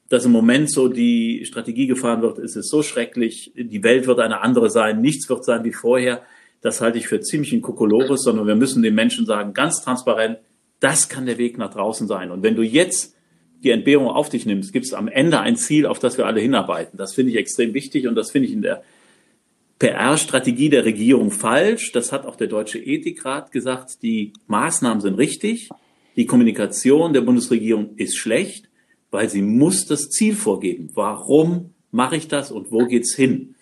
dass 0.09 0.25
im 0.25 0.31
Moment 0.31 0.71
so 0.71 0.87
die 0.87 1.43
Strategie 1.45 1.87
gefahren 1.87 2.21
wird, 2.21 2.39
es 2.39 2.55
ist 2.55 2.69
so 2.69 2.83
schrecklich, 2.83 3.51
die 3.55 3.83
Welt 3.83 4.07
wird 4.07 4.19
eine 4.19 4.41
andere 4.41 4.69
sein, 4.69 5.01
nichts 5.01 5.27
wird 5.29 5.43
sein 5.43 5.63
wie 5.63 5.73
vorher. 5.73 6.21
Das 6.61 6.79
halte 6.81 6.97
ich 6.97 7.07
für 7.07 7.19
ziemlich 7.19 7.51
ein 7.51 7.61
Kokolores, 7.61 8.21
sondern 8.21 8.47
wir 8.47 8.55
müssen 8.55 8.83
den 8.83 8.95
Menschen 8.95 9.25
sagen, 9.25 9.53
ganz 9.53 9.83
transparent, 9.83 10.37
das 10.83 11.09
kann 11.09 11.25
der 11.25 11.37
Weg 11.37 11.57
nach 11.57 11.73
draußen 11.73 12.07
sein. 12.07 12.31
Und 12.31 12.43
wenn 12.43 12.55
du 12.55 12.61
jetzt 12.61 13.15
die 13.63 13.71
Entbehrung 13.71 14.07
auf 14.07 14.29
dich 14.29 14.45
nimmst, 14.45 14.73
gibt 14.73 14.85
es 14.85 14.93
am 14.93 15.07
Ende 15.07 15.39
ein 15.39 15.55
Ziel, 15.55 15.85
auf 15.85 15.99
das 15.99 16.17
wir 16.17 16.25
alle 16.25 16.41
hinarbeiten. 16.41 16.97
Das 16.97 17.13
finde 17.13 17.31
ich 17.31 17.37
extrem 17.37 17.73
wichtig 17.73 18.07
und 18.07 18.15
das 18.15 18.31
finde 18.31 18.47
ich 18.47 18.53
in 18.53 18.61
der 18.61 18.83
PR-Strategie 19.79 20.69
der 20.69 20.85
Regierung 20.85 21.31
falsch. 21.31 21.91
Das 21.93 22.11
hat 22.11 22.25
auch 22.25 22.35
der 22.35 22.47
Deutsche 22.47 22.79
Ethikrat 22.79 23.51
gesagt. 23.51 24.03
Die 24.03 24.33
Maßnahmen 24.47 25.01
sind 25.01 25.17
richtig. 25.17 25.69
Die 26.15 26.25
Kommunikation 26.25 27.13
der 27.13 27.21
Bundesregierung 27.21 27.95
ist 27.95 28.17
schlecht 28.17 28.69
weil 29.13 29.29
sie 29.29 29.43
muss 29.43 29.85
das 29.85 30.09
Ziel 30.09 30.35
vorgeben. 30.35 30.89
Warum 30.95 31.75
mache 31.91 32.15
ich 32.15 32.27
das 32.27 32.51
und 32.51 32.71
wo 32.71 32.87
geht's 32.87 33.13
hin? 33.13 33.52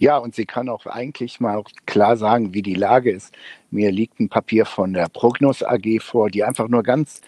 Ja, 0.00 0.18
und 0.18 0.34
sie 0.34 0.46
kann 0.46 0.68
auch 0.68 0.86
eigentlich 0.86 1.40
mal 1.40 1.56
auch 1.56 1.68
klar 1.86 2.16
sagen, 2.16 2.54
wie 2.54 2.62
die 2.62 2.74
Lage 2.74 3.10
ist. 3.10 3.34
Mir 3.70 3.90
liegt 3.90 4.20
ein 4.20 4.28
Papier 4.28 4.64
von 4.64 4.92
der 4.92 5.08
Prognos 5.08 5.62
AG 5.62 6.00
vor, 6.00 6.30
die 6.30 6.44
einfach 6.44 6.68
nur 6.68 6.82
ganz 6.82 7.20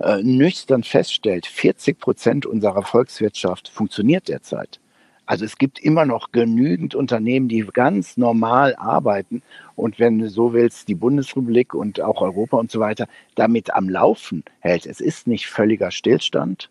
äh, 0.00 0.22
nüchtern 0.22 0.84
feststellt, 0.84 1.46
40 1.46 1.98
Prozent 1.98 2.46
unserer 2.46 2.82
Volkswirtschaft 2.82 3.68
funktioniert 3.68 4.28
derzeit. 4.28 4.80
Also 5.26 5.44
es 5.44 5.56
gibt 5.56 5.78
immer 5.78 6.04
noch 6.04 6.32
genügend 6.32 6.94
Unternehmen, 6.94 7.48
die 7.48 7.66
ganz 7.72 8.16
normal 8.16 8.74
arbeiten 8.76 9.42
und 9.74 9.98
wenn 9.98 10.18
du 10.18 10.28
so 10.28 10.52
willst, 10.52 10.88
die 10.88 10.94
Bundesrepublik 10.94 11.74
und 11.74 12.00
auch 12.00 12.20
Europa 12.20 12.58
und 12.58 12.70
so 12.70 12.80
weiter 12.80 13.06
damit 13.34 13.74
am 13.74 13.88
Laufen 13.88 14.44
hält. 14.60 14.84
Es 14.84 15.00
ist 15.00 15.26
nicht 15.26 15.46
völliger 15.46 15.90
Stillstand, 15.90 16.70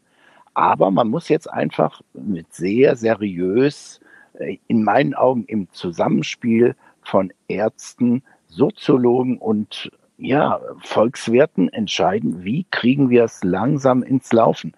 aber 0.54 0.92
man 0.92 1.08
muss 1.08 1.30
jetzt 1.30 1.50
einfach 1.50 2.02
mit 2.14 2.54
sehr 2.54 2.96
seriös, 2.96 4.00
in 4.68 4.84
meinen 4.84 5.14
Augen 5.14 5.46
im 5.46 5.70
Zusammenspiel 5.72 6.76
von 7.02 7.32
Ärzten, 7.48 8.24
Soziologen 8.48 9.38
und 9.38 9.92
ja, 10.18 10.62
Volkswirten 10.84 11.70
entscheiden, 11.70 12.44
wie 12.44 12.66
kriegen 12.72 13.10
wir 13.10 13.24
es 13.24 13.44
langsam 13.44 14.04
ins 14.04 14.32
Laufen. 14.32 14.74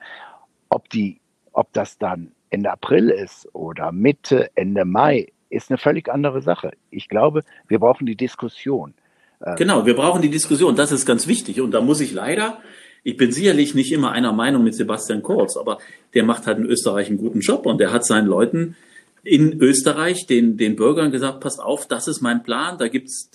Ob 0.69 0.89
die, 0.89 1.19
ob 1.51 1.71
das 1.73 1.97
dann 1.97 2.31
Ende 2.49 2.71
April 2.71 3.09
ist 3.09 3.47
oder 3.53 3.91
Mitte, 3.91 4.49
Ende 4.55 4.85
Mai, 4.85 5.31
ist 5.49 5.69
eine 5.69 5.77
völlig 5.77 6.09
andere 6.09 6.41
Sache. 6.41 6.71
Ich 6.89 7.09
glaube, 7.09 7.43
wir 7.67 7.79
brauchen 7.79 8.05
die 8.05 8.15
Diskussion. 8.15 8.93
Äh, 9.39 9.55
genau, 9.55 9.85
wir 9.85 9.95
brauchen 9.95 10.21
die 10.21 10.29
Diskussion. 10.29 10.75
Das 10.75 10.91
ist 10.91 11.05
ganz 11.05 11.27
wichtig. 11.27 11.61
Und 11.61 11.71
da 11.71 11.81
muss 11.81 12.01
ich 12.01 12.13
leider, 12.13 12.59
ich 13.03 13.17
bin 13.17 13.31
sicherlich 13.31 13.75
nicht 13.75 13.91
immer 13.91 14.11
einer 14.11 14.33
Meinung 14.33 14.63
mit 14.63 14.73
Sebastian 14.73 15.21
Kurz, 15.21 15.57
aber 15.57 15.77
der 16.13 16.23
macht 16.23 16.47
halt 16.47 16.57
in 16.57 16.65
Österreich 16.65 17.07
einen 17.07 17.17
guten 17.17 17.41
Job 17.41 17.65
und 17.65 17.79
der 17.79 17.93
hat 17.93 18.05
seinen 18.05 18.27
Leuten 18.27 18.75
in 19.25 19.59
Österreich 19.59 20.27
den, 20.27 20.55
den 20.55 20.75
Bürgern 20.75 21.11
gesagt, 21.11 21.39
passt 21.41 21.59
auf, 21.59 21.87
das 21.87 22.07
ist 22.07 22.21
mein 22.21 22.43
Plan. 22.43 22.77
Da 22.77 22.87
gibt's 22.87 23.31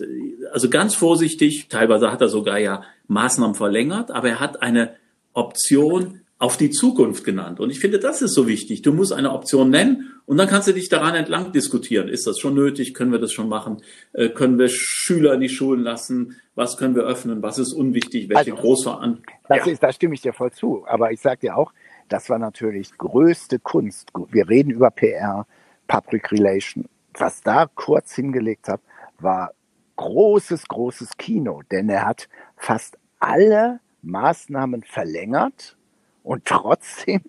also 0.52 0.70
ganz 0.70 0.94
vorsichtig, 0.94 1.68
teilweise 1.68 2.10
hat 2.10 2.20
er 2.20 2.28
sogar 2.28 2.58
ja 2.58 2.84
Maßnahmen 3.08 3.56
verlängert, 3.56 4.10
aber 4.10 4.28
er 4.28 4.40
hat 4.40 4.62
eine 4.62 4.94
Option 5.32 6.20
auf 6.38 6.56
die 6.56 6.70
Zukunft 6.70 7.24
genannt. 7.24 7.60
Und 7.60 7.68
ich 7.68 7.80
finde, 7.80 7.98
das 7.98 8.22
ist 8.22 8.34
so 8.34 8.48
wichtig. 8.48 8.80
Du 8.80 8.94
musst 8.94 9.12
eine 9.12 9.32
Option 9.32 9.68
nennen 9.68 10.12
und 10.24 10.38
dann 10.38 10.48
kannst 10.48 10.68
du 10.68 10.72
dich 10.72 10.88
daran 10.88 11.14
entlang 11.14 11.52
diskutieren. 11.52 12.08
Ist 12.08 12.26
das 12.26 12.38
schon 12.38 12.54
nötig? 12.54 12.94
Können 12.94 13.12
wir 13.12 13.18
das 13.18 13.32
schon 13.32 13.48
machen? 13.48 13.82
Äh, 14.14 14.30
können 14.30 14.58
wir 14.58 14.68
Schüler 14.70 15.34
in 15.34 15.40
die 15.40 15.50
Schulen 15.50 15.82
lassen? 15.82 16.36
Was 16.54 16.78
können 16.78 16.94
wir 16.94 17.02
öffnen? 17.02 17.42
Was 17.42 17.58
ist 17.58 17.74
unwichtig? 17.74 18.30
Welche 18.30 18.52
also, 18.52 18.62
Großveran 18.62 19.22
das 19.48 19.66
ja. 19.66 19.72
ist, 19.72 19.82
Da 19.82 19.92
stimme 19.92 20.14
ich 20.14 20.22
dir 20.22 20.32
voll 20.32 20.52
zu. 20.52 20.86
Aber 20.86 21.12
ich 21.12 21.20
sage 21.20 21.40
dir 21.40 21.56
auch, 21.56 21.72
das 22.08 22.30
war 22.30 22.38
natürlich 22.38 22.96
größte 22.96 23.58
Kunst. 23.58 24.10
Wir 24.30 24.48
reden 24.48 24.70
über 24.70 24.90
PR, 24.90 25.46
Public 25.90 26.30
Relation. 26.30 26.88
Was 27.14 27.42
da 27.42 27.66
kurz 27.66 28.14
hingelegt 28.14 28.68
hat, 28.68 28.80
war 29.18 29.52
großes, 29.96 30.68
großes 30.68 31.16
Kino. 31.16 31.62
Denn 31.70 31.88
er 31.88 32.06
hat 32.06 32.28
fast 32.56 32.96
alle 33.18 33.80
Maßnahmen 34.02 34.84
verlängert 34.84 35.76
und 36.22 36.44
trotzdem 36.44 37.22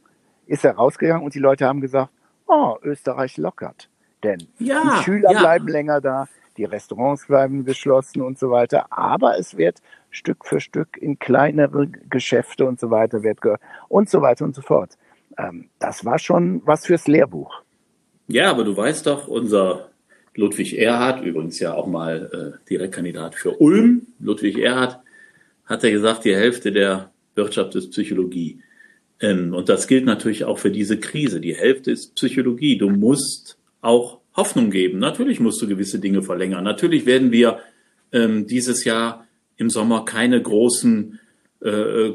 ist 0.46 0.63
er 0.63 0.75
rausgegangen 0.75 1.25
und 1.25 1.34
die 1.34 1.39
Leute 1.39 1.65
haben 1.65 1.82
gesagt, 1.82 2.12
oh, 2.46 2.77
Österreich 2.84 3.38
lockert. 3.38 3.89
Denn 4.24 4.48
ja, 4.60 4.82
die 4.84 5.03
Schüler 5.03 5.32
ja. 5.32 5.39
bleiben 5.39 5.68
länger 5.68 6.00
da, 6.00 6.27
die 6.58 6.65
Restaurants 6.65 7.25
bleiben 7.25 7.65
geschlossen 7.65 8.22
und 8.22 8.38
so 8.38 8.51
weiter. 8.51 8.86
Aber 8.91 9.39
es 9.39 9.58
wird 9.58 9.82
Stück 10.12 10.46
für 10.46 10.60
Stück 10.60 10.98
in 10.98 11.18
kleinere 11.18 11.88
Geschäfte 11.88 12.68
und 12.68 12.80
so 12.80 12.91
weiter 12.91 13.24
wird 13.24 13.39
und 13.88 14.08
so 14.08 14.22
weiter 14.22 14.46
und 14.46 14.53
so 14.53 14.62
fort. 14.62 15.00
Ähm, 15.39 15.70
das 15.80 16.06
war 16.06 16.20
schon 16.20 16.62
was 16.63 16.86
fürs 16.86 17.08
Lehrbuch. 17.08 17.63
Ja, 18.32 18.50
aber 18.50 18.64
du 18.64 18.76
weißt 18.76 19.08
doch, 19.08 19.28
unser 19.28 19.90
Ludwig 20.36 20.78
Erhard, 20.78 21.22
übrigens 21.26 21.60
ja 21.60 21.74
auch 21.74 21.88
mal 21.88 22.58
äh, 22.64 22.70
Direktkandidat 22.70 23.36
für 23.36 23.58
Ulm, 23.58 24.08
Ludwig 24.20 24.58
Erhard, 24.58 25.00
hat 25.66 25.84
er 25.84 25.92
gesagt, 25.92 26.24
die 26.24 26.34
Hälfte 26.34 26.72
der 26.72 27.12
Wirtschaft 27.36 27.76
ist 27.76 27.92
Psychologie. 27.92 28.60
Ähm, 29.20 29.54
und 29.54 29.68
das 29.68 29.86
gilt 29.86 30.06
natürlich 30.06 30.46
auch 30.46 30.60
für 30.60 30.72
diese 30.72 30.98
Krise. 30.98 31.42
Die 31.42 31.56
Hälfte 31.56 31.92
ist 31.92 32.16
Psychologie. 32.16 32.78
Du 32.78 32.90
musst 32.90 33.58
auch 33.82 34.22
Hoffnung 34.34 34.72
geben. 34.72 35.00
Natürlich 35.00 35.42
musst 35.42 35.62
du 35.62 35.68
gewisse 35.68 36.00
Dinge 36.00 36.24
verlängern. 36.24 36.64
Natürlich 36.64 37.06
werden 37.06 37.34
wir 37.34 37.60
ähm, 38.14 38.48
dieses 38.48 38.86
Jahr 38.86 39.28
im 39.58 39.70
Sommer 39.70 40.06
keine 40.06 40.42
großen 40.42 41.20
äh, 41.60 42.12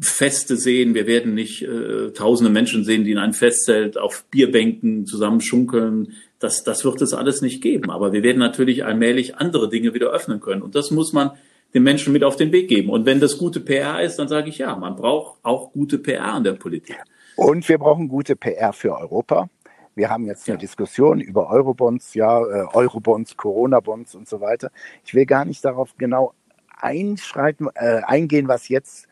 Feste 0.00 0.56
sehen. 0.56 0.94
Wir 0.94 1.06
werden 1.06 1.34
nicht 1.34 1.62
äh, 1.62 2.10
tausende 2.12 2.50
Menschen 2.50 2.84
sehen, 2.84 3.04
die 3.04 3.12
in 3.12 3.18
einem 3.18 3.32
Festzelt 3.32 3.96
auf 3.96 4.24
Bierbänken 4.30 5.06
zusammen 5.06 5.40
schunkeln. 5.40 6.14
Das, 6.40 6.64
das 6.64 6.84
wird 6.84 7.00
es 7.00 7.14
alles 7.14 7.42
nicht 7.42 7.62
geben. 7.62 7.90
Aber 7.90 8.12
wir 8.12 8.22
werden 8.22 8.38
natürlich 8.38 8.84
allmählich 8.84 9.36
andere 9.36 9.68
Dinge 9.68 9.94
wieder 9.94 10.10
öffnen 10.10 10.40
können. 10.40 10.62
Und 10.62 10.74
das 10.74 10.90
muss 10.90 11.12
man 11.12 11.32
den 11.74 11.82
Menschen 11.82 12.12
mit 12.12 12.24
auf 12.24 12.36
den 12.36 12.50
Weg 12.52 12.68
geben. 12.68 12.90
Und 12.90 13.06
wenn 13.06 13.20
das 13.20 13.38
gute 13.38 13.60
PR 13.60 14.02
ist, 14.02 14.18
dann 14.18 14.28
sage 14.28 14.48
ich 14.48 14.58
ja, 14.58 14.74
man 14.74 14.96
braucht 14.96 15.38
auch 15.42 15.72
gute 15.72 15.98
PR 15.98 16.36
in 16.36 16.44
der 16.44 16.54
Politik. 16.54 16.96
Und 17.36 17.68
wir 17.68 17.78
brauchen 17.78 18.08
gute 18.08 18.34
PR 18.34 18.72
für 18.72 18.96
Europa. 18.96 19.48
Wir 19.94 20.10
haben 20.10 20.26
jetzt 20.26 20.48
eine 20.48 20.56
ja. 20.56 20.60
Diskussion 20.60 21.20
über 21.20 21.50
Eurobonds, 21.50 22.14
ja, 22.14 22.40
äh, 22.40 22.66
Eurobonds, 22.72 23.36
Corona-Bonds 23.36 24.14
und 24.14 24.28
so 24.28 24.40
weiter. 24.40 24.70
Ich 25.04 25.14
will 25.14 25.26
gar 25.26 25.44
nicht 25.44 25.64
darauf 25.64 25.96
genau 25.98 26.34
einschreiten, 26.80 27.68
äh, 27.74 28.00
eingehen, 28.06 28.48
was 28.48 28.68
jetzt 28.68 29.07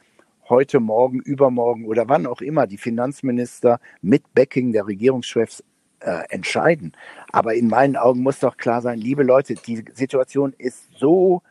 heute 0.48 0.80
Morgen, 0.80 1.20
übermorgen 1.20 1.86
oder 1.86 2.08
wann 2.08 2.26
auch 2.26 2.40
immer 2.40 2.66
die 2.66 2.78
Finanzminister 2.78 3.80
mit 4.02 4.34
Backing 4.34 4.72
der 4.72 4.86
Regierungschefs 4.86 5.64
äh, 6.00 6.22
entscheiden. 6.28 6.92
Aber 7.32 7.54
in 7.54 7.68
meinen 7.68 7.96
Augen 7.96 8.22
muss 8.22 8.40
doch 8.40 8.56
klar 8.56 8.82
sein, 8.82 8.98
liebe 8.98 9.22
Leute, 9.22 9.54
die 9.54 9.84
Situation 9.92 10.54
ist 10.58 10.88
so 10.96 11.42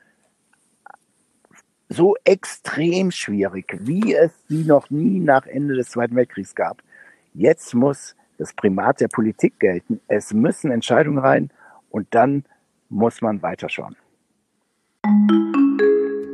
so 1.88 2.16
extrem 2.24 3.12
schwierig, 3.12 3.78
wie 3.82 4.16
es 4.16 4.32
sie 4.48 4.64
noch 4.64 4.90
nie 4.90 5.20
nach 5.20 5.46
Ende 5.46 5.76
des 5.76 5.92
Zweiten 5.92 6.16
Weltkriegs 6.16 6.56
gab. 6.56 6.82
Jetzt 7.34 7.76
muss 7.76 8.16
das 8.38 8.54
Primat 8.54 9.02
der 9.02 9.08
Politik 9.08 9.60
gelten. 9.60 10.02
Es 10.08 10.34
müssen 10.34 10.72
Entscheidungen 10.72 11.20
rein 11.20 11.52
und 11.90 12.08
dann 12.12 12.46
muss 12.90 13.22
man 13.22 13.42
weiterschauen. 13.42 13.96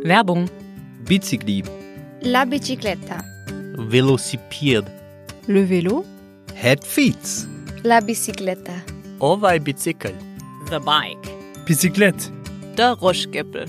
Werbung. 0.04 0.50
Bicicli. 1.06 1.64
La 2.24 2.46
bicicletta. 2.46 3.24
Velocipede. 3.78 4.86
Le 5.48 5.66
vélo. 5.66 6.06
Head 6.54 6.84
feet. 6.84 7.48
La 7.84 8.00
bicicletta. 8.00 8.74
Ovai 9.20 9.60
bicycle. 9.60 10.14
The 10.70 10.80
bike. 10.80 11.28
Bicyclette. 11.66 12.32
Der 12.78 12.92
Roschgeppel. 12.92 13.66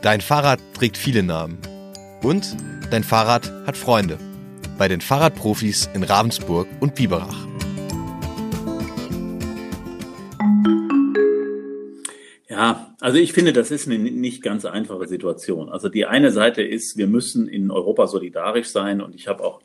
Dein 0.00 0.22
Fahrrad 0.22 0.58
trägt 0.72 0.96
viele 0.96 1.22
Namen. 1.22 1.58
Und 2.22 2.56
dein 2.90 3.04
Fahrrad 3.04 3.52
hat 3.66 3.76
Freunde. 3.76 4.16
Bei 4.78 4.88
den 4.88 5.02
Fahrradprofis 5.02 5.90
in 5.92 6.02
Ravensburg 6.02 6.66
und 6.80 6.94
Biberach. 6.94 7.46
Ja, 12.56 12.96
also 13.02 13.18
ich 13.18 13.34
finde, 13.34 13.52
das 13.52 13.70
ist 13.70 13.86
eine 13.86 13.98
nicht 13.98 14.42
ganz 14.42 14.64
einfache 14.64 15.06
Situation. 15.06 15.68
Also 15.68 15.90
die 15.90 16.06
eine 16.06 16.30
Seite 16.30 16.62
ist, 16.62 16.96
wir 16.96 17.06
müssen 17.06 17.48
in 17.48 17.70
Europa 17.70 18.06
solidarisch 18.06 18.68
sein 18.68 19.02
und 19.02 19.14
ich 19.14 19.28
habe 19.28 19.44
auch 19.44 19.60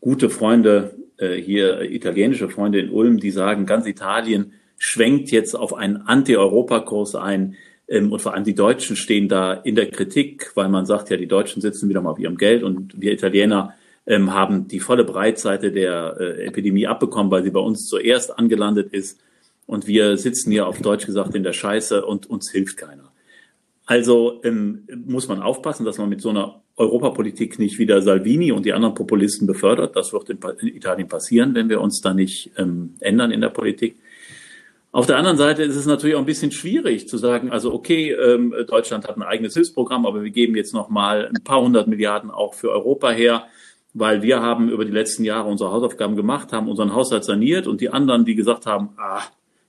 gute 0.00 0.28
Freunde 0.28 0.96
äh, 1.18 1.36
hier 1.36 1.82
italienische 1.82 2.48
Freunde 2.48 2.80
in 2.80 2.90
Ulm, 2.90 3.20
die 3.20 3.30
sagen, 3.30 3.64
ganz 3.64 3.86
Italien 3.86 4.54
schwenkt 4.76 5.30
jetzt 5.30 5.54
auf 5.54 5.72
einen 5.72 5.98
Anti-Europa-Kurs 5.98 7.14
ein. 7.14 7.54
Ähm, 7.86 8.10
und 8.10 8.20
vor 8.20 8.34
allem 8.34 8.42
die 8.42 8.56
Deutschen 8.56 8.96
stehen 8.96 9.28
da 9.28 9.52
in 9.52 9.76
der 9.76 9.88
Kritik, 9.88 10.50
weil 10.56 10.68
man 10.68 10.84
sagt, 10.84 11.10
ja, 11.10 11.16
die 11.16 11.28
Deutschen 11.28 11.62
sitzen 11.62 11.88
wieder 11.88 12.02
mal 12.02 12.10
auf 12.10 12.18
ihrem 12.18 12.38
Geld 12.38 12.64
und 12.64 13.00
wir 13.00 13.12
Italiener 13.12 13.74
ähm, 14.04 14.34
haben 14.34 14.66
die 14.66 14.80
volle 14.80 15.04
Breitseite 15.04 15.70
der 15.70 16.16
äh, 16.18 16.46
Epidemie 16.46 16.88
abbekommen, 16.88 17.30
weil 17.30 17.44
sie 17.44 17.52
bei 17.52 17.60
uns 17.60 17.86
zuerst 17.86 18.36
angelandet 18.36 18.92
ist. 18.92 19.20
Und 19.72 19.86
wir 19.86 20.18
sitzen 20.18 20.52
hier 20.52 20.66
auf 20.66 20.82
Deutsch 20.82 21.06
gesagt 21.06 21.34
in 21.34 21.44
der 21.44 21.54
Scheiße 21.54 22.04
und 22.04 22.28
uns 22.28 22.50
hilft 22.50 22.76
keiner. 22.76 23.10
Also 23.86 24.38
ähm, 24.44 24.86
muss 25.06 25.28
man 25.28 25.40
aufpassen, 25.40 25.86
dass 25.86 25.96
man 25.96 26.10
mit 26.10 26.20
so 26.20 26.28
einer 26.28 26.60
Europapolitik 26.76 27.58
nicht 27.58 27.78
wieder 27.78 28.02
Salvini 28.02 28.52
und 28.52 28.66
die 28.66 28.74
anderen 28.74 28.94
Populisten 28.94 29.46
befördert. 29.46 29.96
Das 29.96 30.12
wird 30.12 30.28
in, 30.28 30.38
Italien 30.68 31.08
passieren, 31.08 31.54
wenn 31.54 31.70
wir 31.70 31.80
uns 31.80 32.02
da 32.02 32.12
nicht 32.12 32.50
ähm, 32.58 32.96
ändern 33.00 33.30
in 33.30 33.40
der 33.40 33.48
Politik. 33.48 33.96
Auf 34.90 35.06
der 35.06 35.16
anderen 35.16 35.38
Seite 35.38 35.62
ist 35.62 35.76
es 35.76 35.86
natürlich 35.86 36.16
auch 36.16 36.20
ein 36.20 36.26
bisschen 36.26 36.52
schwierig 36.52 37.08
zu 37.08 37.16
sagen, 37.16 37.50
also 37.50 37.72
okay, 37.72 38.10
ähm, 38.12 38.54
Deutschland 38.68 39.08
hat 39.08 39.16
ein 39.16 39.22
eigenes 39.22 39.54
Hilfsprogramm, 39.54 40.04
aber 40.04 40.22
wir 40.22 40.32
geben 40.32 40.54
jetzt 40.54 40.74
noch 40.74 40.90
mal 40.90 41.28
ein 41.34 41.42
paar 41.42 41.62
hundert 41.62 41.88
Milliarden 41.88 42.30
auch 42.30 42.52
für 42.52 42.70
Europa 42.70 43.10
her, 43.10 43.46
weil 43.94 44.20
wir 44.20 44.42
haben 44.42 44.68
über 44.68 44.84
die 44.84 44.92
letzten 44.92 45.24
Jahre 45.24 45.48
unsere 45.48 45.72
Hausaufgaben 45.72 46.14
gemacht, 46.14 46.52
haben 46.52 46.68
unseren 46.68 46.94
Haushalt 46.94 47.24
saniert 47.24 47.66
und 47.66 47.80
die 47.80 47.88
anderen, 47.88 48.26
die 48.26 48.34
gesagt 48.34 48.66
haben, 48.66 48.90
ah, 48.98 49.22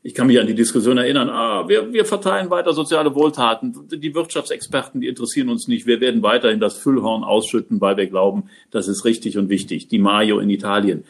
ich 0.06 0.14
kann 0.14 0.28
mich 0.28 0.38
an 0.40 0.48
die 0.48 0.54
Diskussion 0.54 0.98
erinnern, 0.98 1.30
ah, 1.30 1.68
wir, 1.70 1.94
wir 1.94 2.04
verteilen 2.04 2.50
weiter 2.50 2.74
soziale 2.74 3.16
Wohltaten. 3.16 3.88
Die 3.90 4.14
Wirtschaftsexperten, 4.14 5.00
die 5.00 5.08
interessieren 5.08 5.48
uns 5.48 5.70
nicht. 5.70 5.88
Wir 5.88 6.02
werden 6.02 6.22
weiterhin 6.22 6.60
das 6.60 6.78
Füllhorn 6.78 7.24
ausschütten, 7.24 7.80
weil 7.80 7.96
wir 7.96 8.08
glauben, 8.08 8.50
das 8.70 8.90
ist 8.90 9.06
richtig 9.06 9.38
und 9.38 9.48
wichtig. 9.48 9.88
Die 9.88 10.00
Mayo 10.00 10.40
in 10.40 10.50
Italien. 10.50 11.06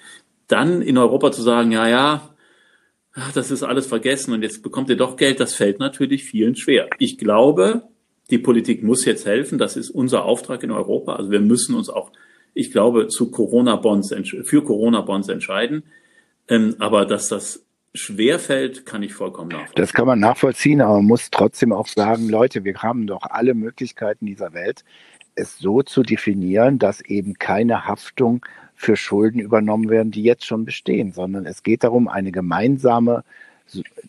Dann 0.47 0.83
in 0.83 0.99
Europa 0.99 1.31
zu 1.31 1.41
sagen, 1.41 1.71
ja, 1.71 1.89
ja, 1.89 2.29
das 3.33 3.49
ist 3.49 3.63
alles 3.63 3.87
vergessen 3.87 4.31
und 4.31 4.43
jetzt 4.43 4.61
bekommt 4.61 4.89
ihr 4.89 4.97
doch 4.97 5.17
Geld, 5.17 5.39
das 5.39 5.55
fällt 5.55 5.79
natürlich 5.79 6.23
vielen 6.23 6.55
schwer. 6.55 6.87
Ich 6.99 7.17
glaube, 7.17 7.83
die 8.29 8.37
Politik 8.37 8.83
muss 8.83 9.05
jetzt 9.05 9.25
helfen. 9.25 9.57
Das 9.57 9.75
ist 9.75 9.89
unser 9.89 10.23
Auftrag 10.23 10.61
in 10.61 10.71
Europa. 10.71 11.15
Also 11.15 11.31
wir 11.31 11.39
müssen 11.39 11.73
uns 11.73 11.89
auch, 11.89 12.11
ich 12.53 12.71
glaube, 12.71 13.07
zu 13.07 13.31
Corona-Bonds, 13.31 14.13
für 14.43 14.63
Corona-Bonds 14.63 15.29
entscheiden. 15.29 15.83
Ähm, 16.47 16.75
aber 16.77 17.05
dass 17.05 17.29
das 17.29 17.65
schwerfällt, 17.93 18.85
kann 18.85 19.03
ich 19.03 19.13
vollkommen 19.13 19.49
nachvollziehen. 19.49 19.75
Das 19.75 19.93
kann 19.93 20.07
man 20.07 20.19
nachvollziehen, 20.19 20.81
aber 20.81 20.95
man 20.95 21.05
muss 21.05 21.29
trotzdem 21.29 21.71
auch 21.71 21.87
sagen, 21.87 22.27
Leute, 22.27 22.63
wir 22.63 22.75
haben 22.81 23.07
doch 23.07 23.21
alle 23.23 23.53
Möglichkeiten 23.53 24.25
dieser 24.25 24.53
Welt, 24.53 24.83
es 25.35 25.57
so 25.57 25.81
zu 25.81 26.03
definieren, 26.03 26.79
dass 26.79 27.01
eben 27.01 27.35
keine 27.35 27.85
Haftung 27.85 28.45
für 28.75 28.95
Schulden 28.95 29.39
übernommen 29.39 29.89
werden, 29.89 30.11
die 30.11 30.23
jetzt 30.23 30.45
schon 30.45 30.65
bestehen, 30.65 31.13
sondern 31.13 31.45
es 31.45 31.63
geht 31.63 31.83
darum, 31.83 32.07
eine 32.07 32.31
gemeinsame, 32.31 33.23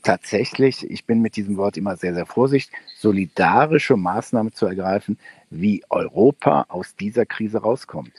tatsächlich, 0.02 0.88
ich 0.90 1.04
bin 1.04 1.20
mit 1.20 1.36
diesem 1.36 1.56
Wort 1.56 1.76
immer 1.76 1.96
sehr, 1.96 2.14
sehr 2.14 2.26
vorsichtig, 2.26 2.76
solidarische 2.98 3.96
Maßnahme 3.96 4.52
zu 4.52 4.66
ergreifen, 4.66 5.18
wie 5.50 5.82
Europa 5.90 6.66
aus 6.68 6.96
dieser 6.96 7.24
Krise 7.24 7.58
rauskommt. 7.58 8.12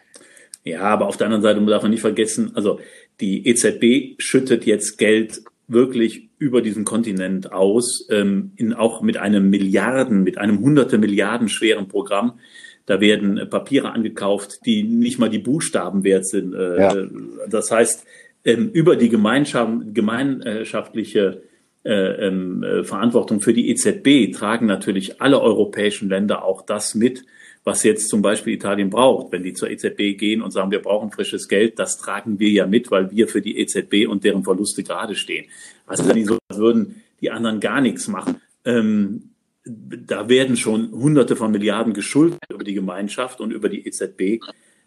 Ja, 0.64 0.82
aber 0.82 1.08
auf 1.08 1.18
der 1.18 1.28
anderen 1.28 1.44
Seite 1.44 1.64
darf 1.66 1.84
man 1.84 1.92
nicht 1.92 2.02
vergessen, 2.02 2.52
also 2.56 2.80
die 3.20 3.48
EZB 3.48 4.20
schüttet 4.20 4.66
jetzt 4.66 4.98
Geld 4.98 5.44
wirklich 5.68 6.30
über 6.38 6.62
diesen 6.62 6.86
Kontinent 6.86 7.52
aus, 7.52 8.08
ähm, 8.10 8.52
in, 8.56 8.74
auch 8.74 9.02
mit 9.02 9.18
einem 9.18 9.50
Milliarden, 9.50 10.24
mit 10.24 10.38
einem 10.38 10.60
hunderte 10.60 10.98
Milliarden 10.98 11.50
schweren 11.50 11.88
Programm. 11.88 12.40
Da 12.86 13.02
werden 13.02 13.38
äh, 13.38 13.46
Papiere 13.46 13.92
angekauft, 13.92 14.60
die 14.66 14.84
nicht 14.84 15.20
mal 15.20 15.30
die 15.30 15.40
Buchstaben 15.40 16.04
wert 16.04 16.28
sind. 16.28 16.54
Äh, 16.54 16.80
ja. 16.80 17.08
Das 17.50 17.72
heißt, 17.72 18.06
ähm, 18.44 18.70
über 18.72 18.96
die 18.96 19.10
Gemeinschaft, 19.10 19.72
gemeinschaftliche 19.94 21.42
äh, 21.84 22.28
ähm, 22.28 22.64
äh, 22.64 22.84
Verantwortung 22.84 23.42
für 23.42 23.54
die 23.54 23.70
EZB 23.70 24.36
tragen 24.36 24.66
natürlich 24.66 25.22
alle 25.22 25.42
europäischen 25.42 26.10
Länder 26.10 26.44
auch 26.44 26.64
das 26.64 26.96
mit, 26.96 27.26
was 27.66 27.84
jetzt 27.84 28.10
zum 28.10 28.22
Beispiel 28.22 28.54
Italien 28.54 28.92
braucht. 28.92 29.32
Wenn 29.32 29.44
die 29.44 29.54
zur 29.54 29.70
EZB 29.70 30.18
gehen 30.18 30.42
und 30.42 30.52
sagen, 30.52 30.72
wir 30.72 30.82
brauchen 30.82 31.12
frisches 31.12 31.48
Geld, 31.48 31.80
das 31.80 31.98
tragen 31.98 32.40
wir 32.40 32.50
ja 32.50 32.68
mit, 32.68 32.92
weil 32.92 33.12
wir 33.12 33.28
für 33.28 33.42
die 33.42 33.58
EZB 33.58 34.08
und 34.08 34.24
deren 34.24 34.44
Verluste 34.44 34.84
gerade 34.84 35.16
stehen. 35.16 35.48
Also 35.88 36.08
wenn 36.08 36.16
die 36.16 36.26
so 36.26 36.38
würden, 36.54 37.02
die 37.22 37.32
anderen 37.32 37.60
gar 37.60 37.82
nichts 37.82 38.08
machen. 38.08 38.40
Ähm, 38.64 39.32
da 39.66 40.30
werden 40.30 40.58
schon 40.58 40.92
Hunderte 40.92 41.36
von 41.36 41.52
Milliarden 41.52 41.94
geschuldet 41.94 42.40
über 42.52 42.64
die 42.64 42.76
Gemeinschaft 42.76 43.42
und 43.42 43.52
über 43.52 43.68
die 43.68 43.88
EZB. 43.88 44.44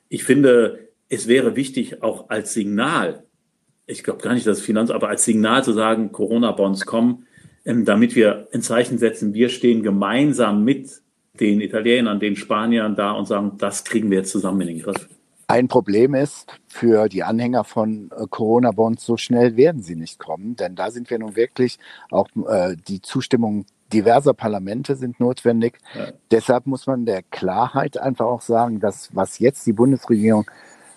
Ich 0.08 0.22
finde, 0.22 0.88
es 1.08 1.26
wäre 1.26 1.56
wichtig, 1.56 2.02
auch 2.04 2.30
als 2.30 2.54
Signal, 2.54 3.24
ich 3.86 4.04
glaube 4.04 4.22
gar 4.22 4.34
nicht, 4.34 4.46
dass 4.46 4.60
Finanz, 4.60 4.90
aber 4.90 5.08
als 5.08 5.24
Signal 5.24 5.64
zu 5.64 5.72
sagen, 5.72 6.12
Corona-Bonds 6.12 6.86
kommen, 6.86 7.26
ähm, 7.64 7.84
damit 7.84 8.14
wir 8.14 8.46
ein 8.52 8.62
Zeichen 8.62 8.98
setzen, 8.98 9.34
wir 9.34 9.48
stehen 9.48 9.82
gemeinsam 9.82 10.62
mit 10.62 11.02
den 11.40 11.60
Italienern, 11.60 12.20
den 12.20 12.36
Spaniern 12.36 12.94
da 12.96 13.12
und 13.12 13.26
sagen, 13.26 13.52
das 13.58 13.84
kriegen 13.84 14.10
wir 14.10 14.18
jetzt 14.18 14.32
zusammen 14.32 14.60
in 14.62 14.68
den 14.68 14.82
Griff. 14.82 15.08
Ein 15.50 15.68
Problem 15.68 16.14
ist 16.14 16.52
für 16.66 17.08
die 17.08 17.22
Anhänger 17.22 17.64
von 17.64 18.10
äh, 18.14 18.26
Corona-Bonds, 18.28 19.02
so 19.02 19.16
schnell 19.16 19.56
werden 19.56 19.82
sie 19.82 19.96
nicht 19.96 20.18
kommen, 20.18 20.56
denn 20.56 20.74
da 20.74 20.90
sind 20.90 21.08
wir 21.08 21.18
nun 21.18 21.36
wirklich 21.36 21.78
auch 22.10 22.28
äh, 22.46 22.76
die 22.86 23.00
Zustimmung 23.00 23.64
diverser 23.92 24.34
Parlamente 24.34 24.96
sind 24.96 25.18
notwendig. 25.20 25.78
Ja. 25.94 26.08
Deshalb 26.30 26.66
muss 26.66 26.86
man 26.86 27.06
der 27.06 27.22
Klarheit 27.22 27.96
einfach 27.96 28.26
auch 28.26 28.42
sagen, 28.42 28.80
dass 28.80 29.08
was 29.14 29.38
jetzt 29.38 29.66
die 29.66 29.72
Bundesregierung 29.72 30.44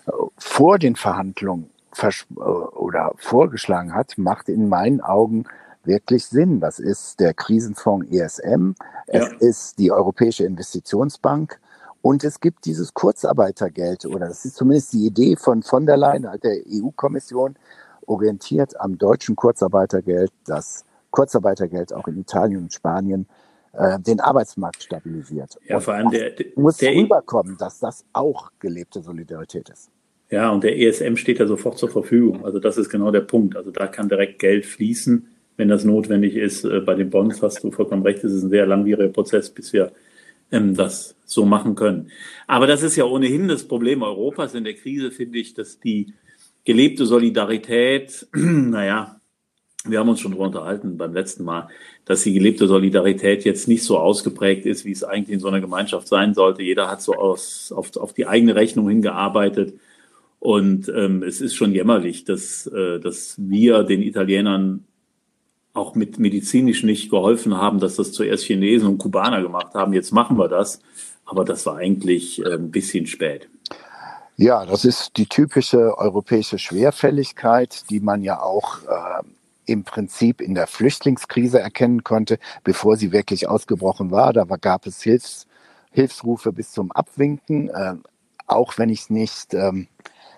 äh, 0.06 0.10
vor 0.36 0.78
den 0.78 0.96
Verhandlungen 0.96 1.70
äh, 2.00 2.10
oder 2.34 3.12
vorgeschlagen 3.16 3.94
hat, 3.94 4.18
macht 4.18 4.50
in 4.50 4.68
meinen 4.68 5.00
Augen 5.00 5.44
wirklich 5.84 6.26
Sinn. 6.26 6.60
Das 6.60 6.78
ist 6.78 7.20
der 7.20 7.34
Krisenfonds 7.34 8.06
ESM, 8.10 8.72
es 9.06 9.28
ja. 9.28 9.36
ist 9.40 9.78
die 9.78 9.90
Europäische 9.92 10.44
Investitionsbank 10.44 11.60
und 12.02 12.24
es 12.24 12.40
gibt 12.40 12.64
dieses 12.64 12.94
Kurzarbeitergeld 12.94 14.06
oder 14.06 14.28
das 14.28 14.44
ist 14.44 14.56
zumindest 14.56 14.92
die 14.92 15.06
Idee 15.06 15.36
von 15.36 15.62
von 15.62 15.86
der 15.86 15.96
Leyen, 15.96 16.26
der 16.42 16.56
EU-Kommission, 16.68 17.56
orientiert 18.06 18.80
am 18.80 18.98
deutschen 18.98 19.36
Kurzarbeitergeld, 19.36 20.32
das 20.44 20.84
Kurzarbeitergeld 21.10 21.92
auch 21.92 22.08
in 22.08 22.18
Italien 22.18 22.62
und 22.62 22.72
Spanien 22.72 23.26
äh, 23.72 23.98
den 24.00 24.20
Arbeitsmarkt 24.20 24.82
stabilisiert. 24.82 25.58
Ja, 25.66 25.76
und 25.76 25.82
vor 25.82 25.94
allem 25.94 26.10
der, 26.10 26.30
der 26.30 26.46
muss 26.56 26.78
der, 26.78 26.92
e 26.92 27.02
rüberkommen, 27.02 27.56
dass 27.58 27.78
das 27.78 28.04
auch 28.12 28.50
gelebte 28.58 29.02
Solidarität 29.02 29.68
ist. 29.68 29.90
Ja, 30.30 30.50
und 30.50 30.64
der 30.64 30.78
ESM 30.78 31.16
steht 31.16 31.38
ja 31.38 31.46
sofort 31.46 31.78
zur 31.78 31.90
Verfügung. 31.90 32.44
Also 32.44 32.58
das 32.58 32.78
ist 32.78 32.88
genau 32.88 33.10
der 33.10 33.20
Punkt. 33.20 33.54
Also 33.54 33.70
da 33.70 33.86
kann 33.86 34.08
direkt 34.08 34.38
Geld 34.38 34.66
fließen 34.66 35.28
wenn 35.56 35.68
das 35.68 35.84
notwendig 35.84 36.36
ist. 36.36 36.64
Äh, 36.64 36.80
bei 36.80 36.94
den 36.94 37.10
Bonds 37.10 37.42
hast 37.42 37.62
du 37.62 37.70
vollkommen 37.70 38.02
recht, 38.02 38.24
es 38.24 38.32
ist 38.32 38.44
ein 38.44 38.50
sehr 38.50 38.66
langwieriger 38.66 39.08
Prozess, 39.08 39.50
bis 39.50 39.72
wir 39.72 39.92
ähm, 40.50 40.74
das 40.74 41.16
so 41.24 41.44
machen 41.44 41.74
können. 41.74 42.10
Aber 42.46 42.66
das 42.66 42.82
ist 42.82 42.96
ja 42.96 43.04
ohnehin 43.04 43.48
das 43.48 43.64
Problem 43.64 44.02
Europas 44.02 44.54
in 44.54 44.64
der 44.64 44.74
Krise, 44.74 45.10
finde 45.10 45.38
ich, 45.38 45.54
dass 45.54 45.80
die 45.80 46.12
gelebte 46.64 47.06
Solidarität, 47.06 48.26
naja, 48.34 49.20
wir 49.84 49.98
haben 49.98 50.08
uns 50.08 50.20
schon 50.20 50.30
darüber 50.30 50.46
unterhalten 50.46 50.96
beim 50.96 51.12
letzten 51.12 51.42
Mal, 51.44 51.68
dass 52.04 52.22
die 52.22 52.32
gelebte 52.32 52.68
Solidarität 52.68 53.44
jetzt 53.44 53.66
nicht 53.66 53.82
so 53.82 53.98
ausgeprägt 53.98 54.64
ist, 54.64 54.84
wie 54.84 54.92
es 54.92 55.02
eigentlich 55.02 55.34
in 55.34 55.40
so 55.40 55.48
einer 55.48 55.60
Gemeinschaft 55.60 56.06
sein 56.06 56.34
sollte. 56.34 56.62
Jeder 56.62 56.88
hat 56.88 57.02
so 57.02 57.14
aus, 57.14 57.72
auf, 57.72 57.96
auf 57.96 58.12
die 58.12 58.26
eigene 58.26 58.54
Rechnung 58.54 58.88
hingearbeitet. 58.88 59.74
Und 60.38 60.88
ähm, 60.88 61.22
es 61.22 61.40
ist 61.40 61.54
schon 61.54 61.72
jämmerlich, 61.72 62.24
dass, 62.24 62.66
äh, 62.68 63.00
dass 63.00 63.36
wir 63.38 63.82
den 63.82 64.02
Italienern 64.02 64.84
auch 65.74 65.94
mit 65.94 66.18
medizinisch 66.18 66.82
nicht 66.82 67.10
geholfen 67.10 67.56
haben, 67.56 67.80
dass 67.80 67.96
das 67.96 68.12
zuerst 68.12 68.44
Chinesen 68.44 68.88
und 68.88 68.98
Kubaner 68.98 69.42
gemacht 69.42 69.74
haben. 69.74 69.92
Jetzt 69.92 70.12
machen 70.12 70.38
wir 70.38 70.48
das. 70.48 70.80
Aber 71.24 71.44
das 71.44 71.64
war 71.66 71.76
eigentlich 71.76 72.44
äh, 72.44 72.54
ein 72.54 72.70
bisschen 72.70 73.06
spät. 73.06 73.48
Ja, 74.36 74.66
das 74.66 74.84
ist 74.84 75.16
die 75.16 75.26
typische 75.26 75.96
europäische 75.98 76.58
Schwerfälligkeit, 76.58 77.84
die 77.90 78.00
man 78.00 78.22
ja 78.22 78.40
auch 78.40 78.82
äh, 78.82 79.22
im 79.66 79.84
Prinzip 79.84 80.40
in 80.40 80.54
der 80.54 80.66
Flüchtlingskrise 80.66 81.60
erkennen 81.60 82.02
konnte, 82.02 82.38
bevor 82.64 82.96
sie 82.96 83.12
wirklich 83.12 83.48
ausgebrochen 83.48 84.10
war. 84.10 84.32
Da 84.32 84.48
war, 84.48 84.58
gab 84.58 84.86
es 84.86 85.02
Hilfs, 85.02 85.46
Hilfsrufe 85.90 86.52
bis 86.52 86.72
zum 86.72 86.90
Abwinken, 86.92 87.68
äh, 87.68 87.94
auch 88.46 88.78
wenn 88.78 88.88
ich 88.88 89.02
es 89.02 89.10
nicht 89.10 89.54
ähm, 89.54 89.86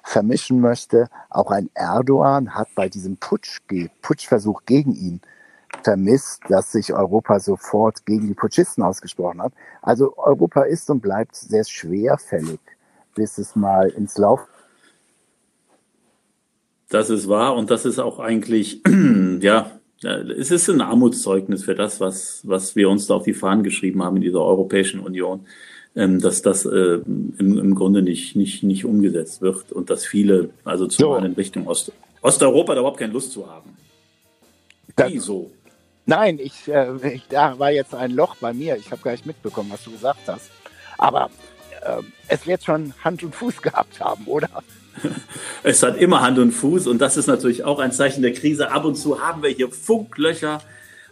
vermischen 0.04 0.60
möchte. 0.60 1.08
Auch 1.30 1.50
ein 1.50 1.70
Erdogan 1.74 2.54
hat 2.54 2.68
bei 2.74 2.88
diesem 2.88 3.16
Putsch, 3.16 3.60
Putschversuch 4.02 4.62
gegen 4.66 4.94
ihn 4.94 5.20
vermisst, 5.82 6.42
dass 6.48 6.70
sich 6.70 6.92
Europa 6.92 7.40
sofort 7.40 8.06
gegen 8.06 8.28
die 8.28 8.34
Putschisten 8.34 8.84
ausgesprochen 8.84 9.42
hat. 9.42 9.52
Also 9.82 10.16
Europa 10.16 10.62
ist 10.62 10.88
und 10.90 11.00
bleibt 11.00 11.34
sehr 11.34 11.64
schwerfällig, 11.64 12.60
bis 13.14 13.38
es 13.38 13.56
mal 13.56 13.88
ins 13.88 14.16
Lauf. 14.18 14.46
Das 16.90 17.10
ist 17.10 17.28
wahr 17.28 17.56
und 17.56 17.70
das 17.70 17.86
ist 17.86 17.98
auch 17.98 18.20
eigentlich, 18.20 18.82
ja, 19.40 19.72
es 20.02 20.50
ist 20.50 20.68
ein 20.68 20.82
Armutszeugnis 20.82 21.64
für 21.64 21.74
das, 21.74 21.98
was, 21.98 22.42
was 22.46 22.76
wir 22.76 22.90
uns 22.90 23.06
da 23.06 23.14
auf 23.14 23.24
die 23.24 23.32
Fahnen 23.32 23.64
geschrieben 23.64 24.02
haben 24.02 24.16
in 24.16 24.22
dieser 24.22 24.42
Europäischen 24.42 25.00
Union 25.00 25.46
ähm, 25.96 26.20
dass 26.20 26.42
das 26.42 26.64
äh, 26.64 26.98
im, 27.38 27.58
im 27.58 27.74
Grunde 27.74 28.02
nicht, 28.02 28.36
nicht, 28.36 28.62
nicht 28.62 28.84
umgesetzt 28.84 29.42
wird 29.42 29.72
und 29.72 29.90
dass 29.90 30.04
viele, 30.04 30.50
also 30.64 30.86
zumal 30.86 31.20
so. 31.20 31.26
in 31.26 31.32
Richtung 31.34 31.66
Ost, 31.66 31.92
Osteuropa, 32.20 32.74
da 32.74 32.80
überhaupt 32.80 32.98
keine 32.98 33.12
Lust 33.12 33.32
zu 33.32 33.48
haben. 33.48 33.76
Wieso? 34.96 35.50
Nein, 36.06 36.38
ich, 36.38 36.68
äh, 36.68 37.14
ich, 37.14 37.22
da 37.28 37.58
war 37.58 37.70
jetzt 37.70 37.94
ein 37.94 38.10
Loch 38.10 38.36
bei 38.36 38.52
mir. 38.52 38.76
Ich 38.76 38.90
habe 38.90 39.02
gar 39.02 39.12
nicht 39.12 39.26
mitbekommen, 39.26 39.70
was 39.72 39.84
du 39.84 39.90
gesagt 39.90 40.20
hast. 40.26 40.50
Aber 40.98 41.30
äh, 41.82 42.02
es 42.28 42.46
wird 42.46 42.64
schon 42.64 42.92
Hand 43.02 43.22
und 43.22 43.34
Fuß 43.34 43.62
gehabt 43.62 44.00
haben, 44.00 44.26
oder? 44.26 44.48
Es 45.62 45.82
hat 45.82 45.96
immer 45.96 46.20
Hand 46.20 46.38
und 46.38 46.52
Fuß 46.52 46.86
und 46.86 46.98
das 46.98 47.16
ist 47.16 47.26
natürlich 47.26 47.64
auch 47.64 47.78
ein 47.78 47.90
Zeichen 47.90 48.22
der 48.22 48.34
Krise. 48.34 48.70
Ab 48.70 48.84
und 48.84 48.96
zu 48.96 49.20
haben 49.20 49.42
wir 49.42 49.48
hier 49.48 49.70
Funklöcher, 49.70 50.60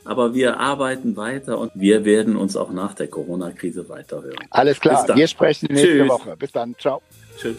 aber 0.05 0.35
wir 0.35 0.59
arbeiten 0.59 1.17
weiter 1.17 1.59
und 1.59 1.73
wir 1.75 2.05
werden 2.05 2.37
uns 2.37 2.57
auch 2.57 2.71
nach 2.73 2.95
der 2.95 3.09
Corona-Krise 3.09 3.89
weiterhören. 3.89 4.37
Alles 4.51 4.81
klar, 4.81 5.07
wir 5.15 5.27
sprechen 5.27 5.69
nächste 5.71 5.89
Tschüss. 5.89 6.09
Woche. 6.09 6.37
Bis 6.37 6.53
dann, 6.53 6.75
ciao. 6.79 7.03
Tschüss. 7.39 7.57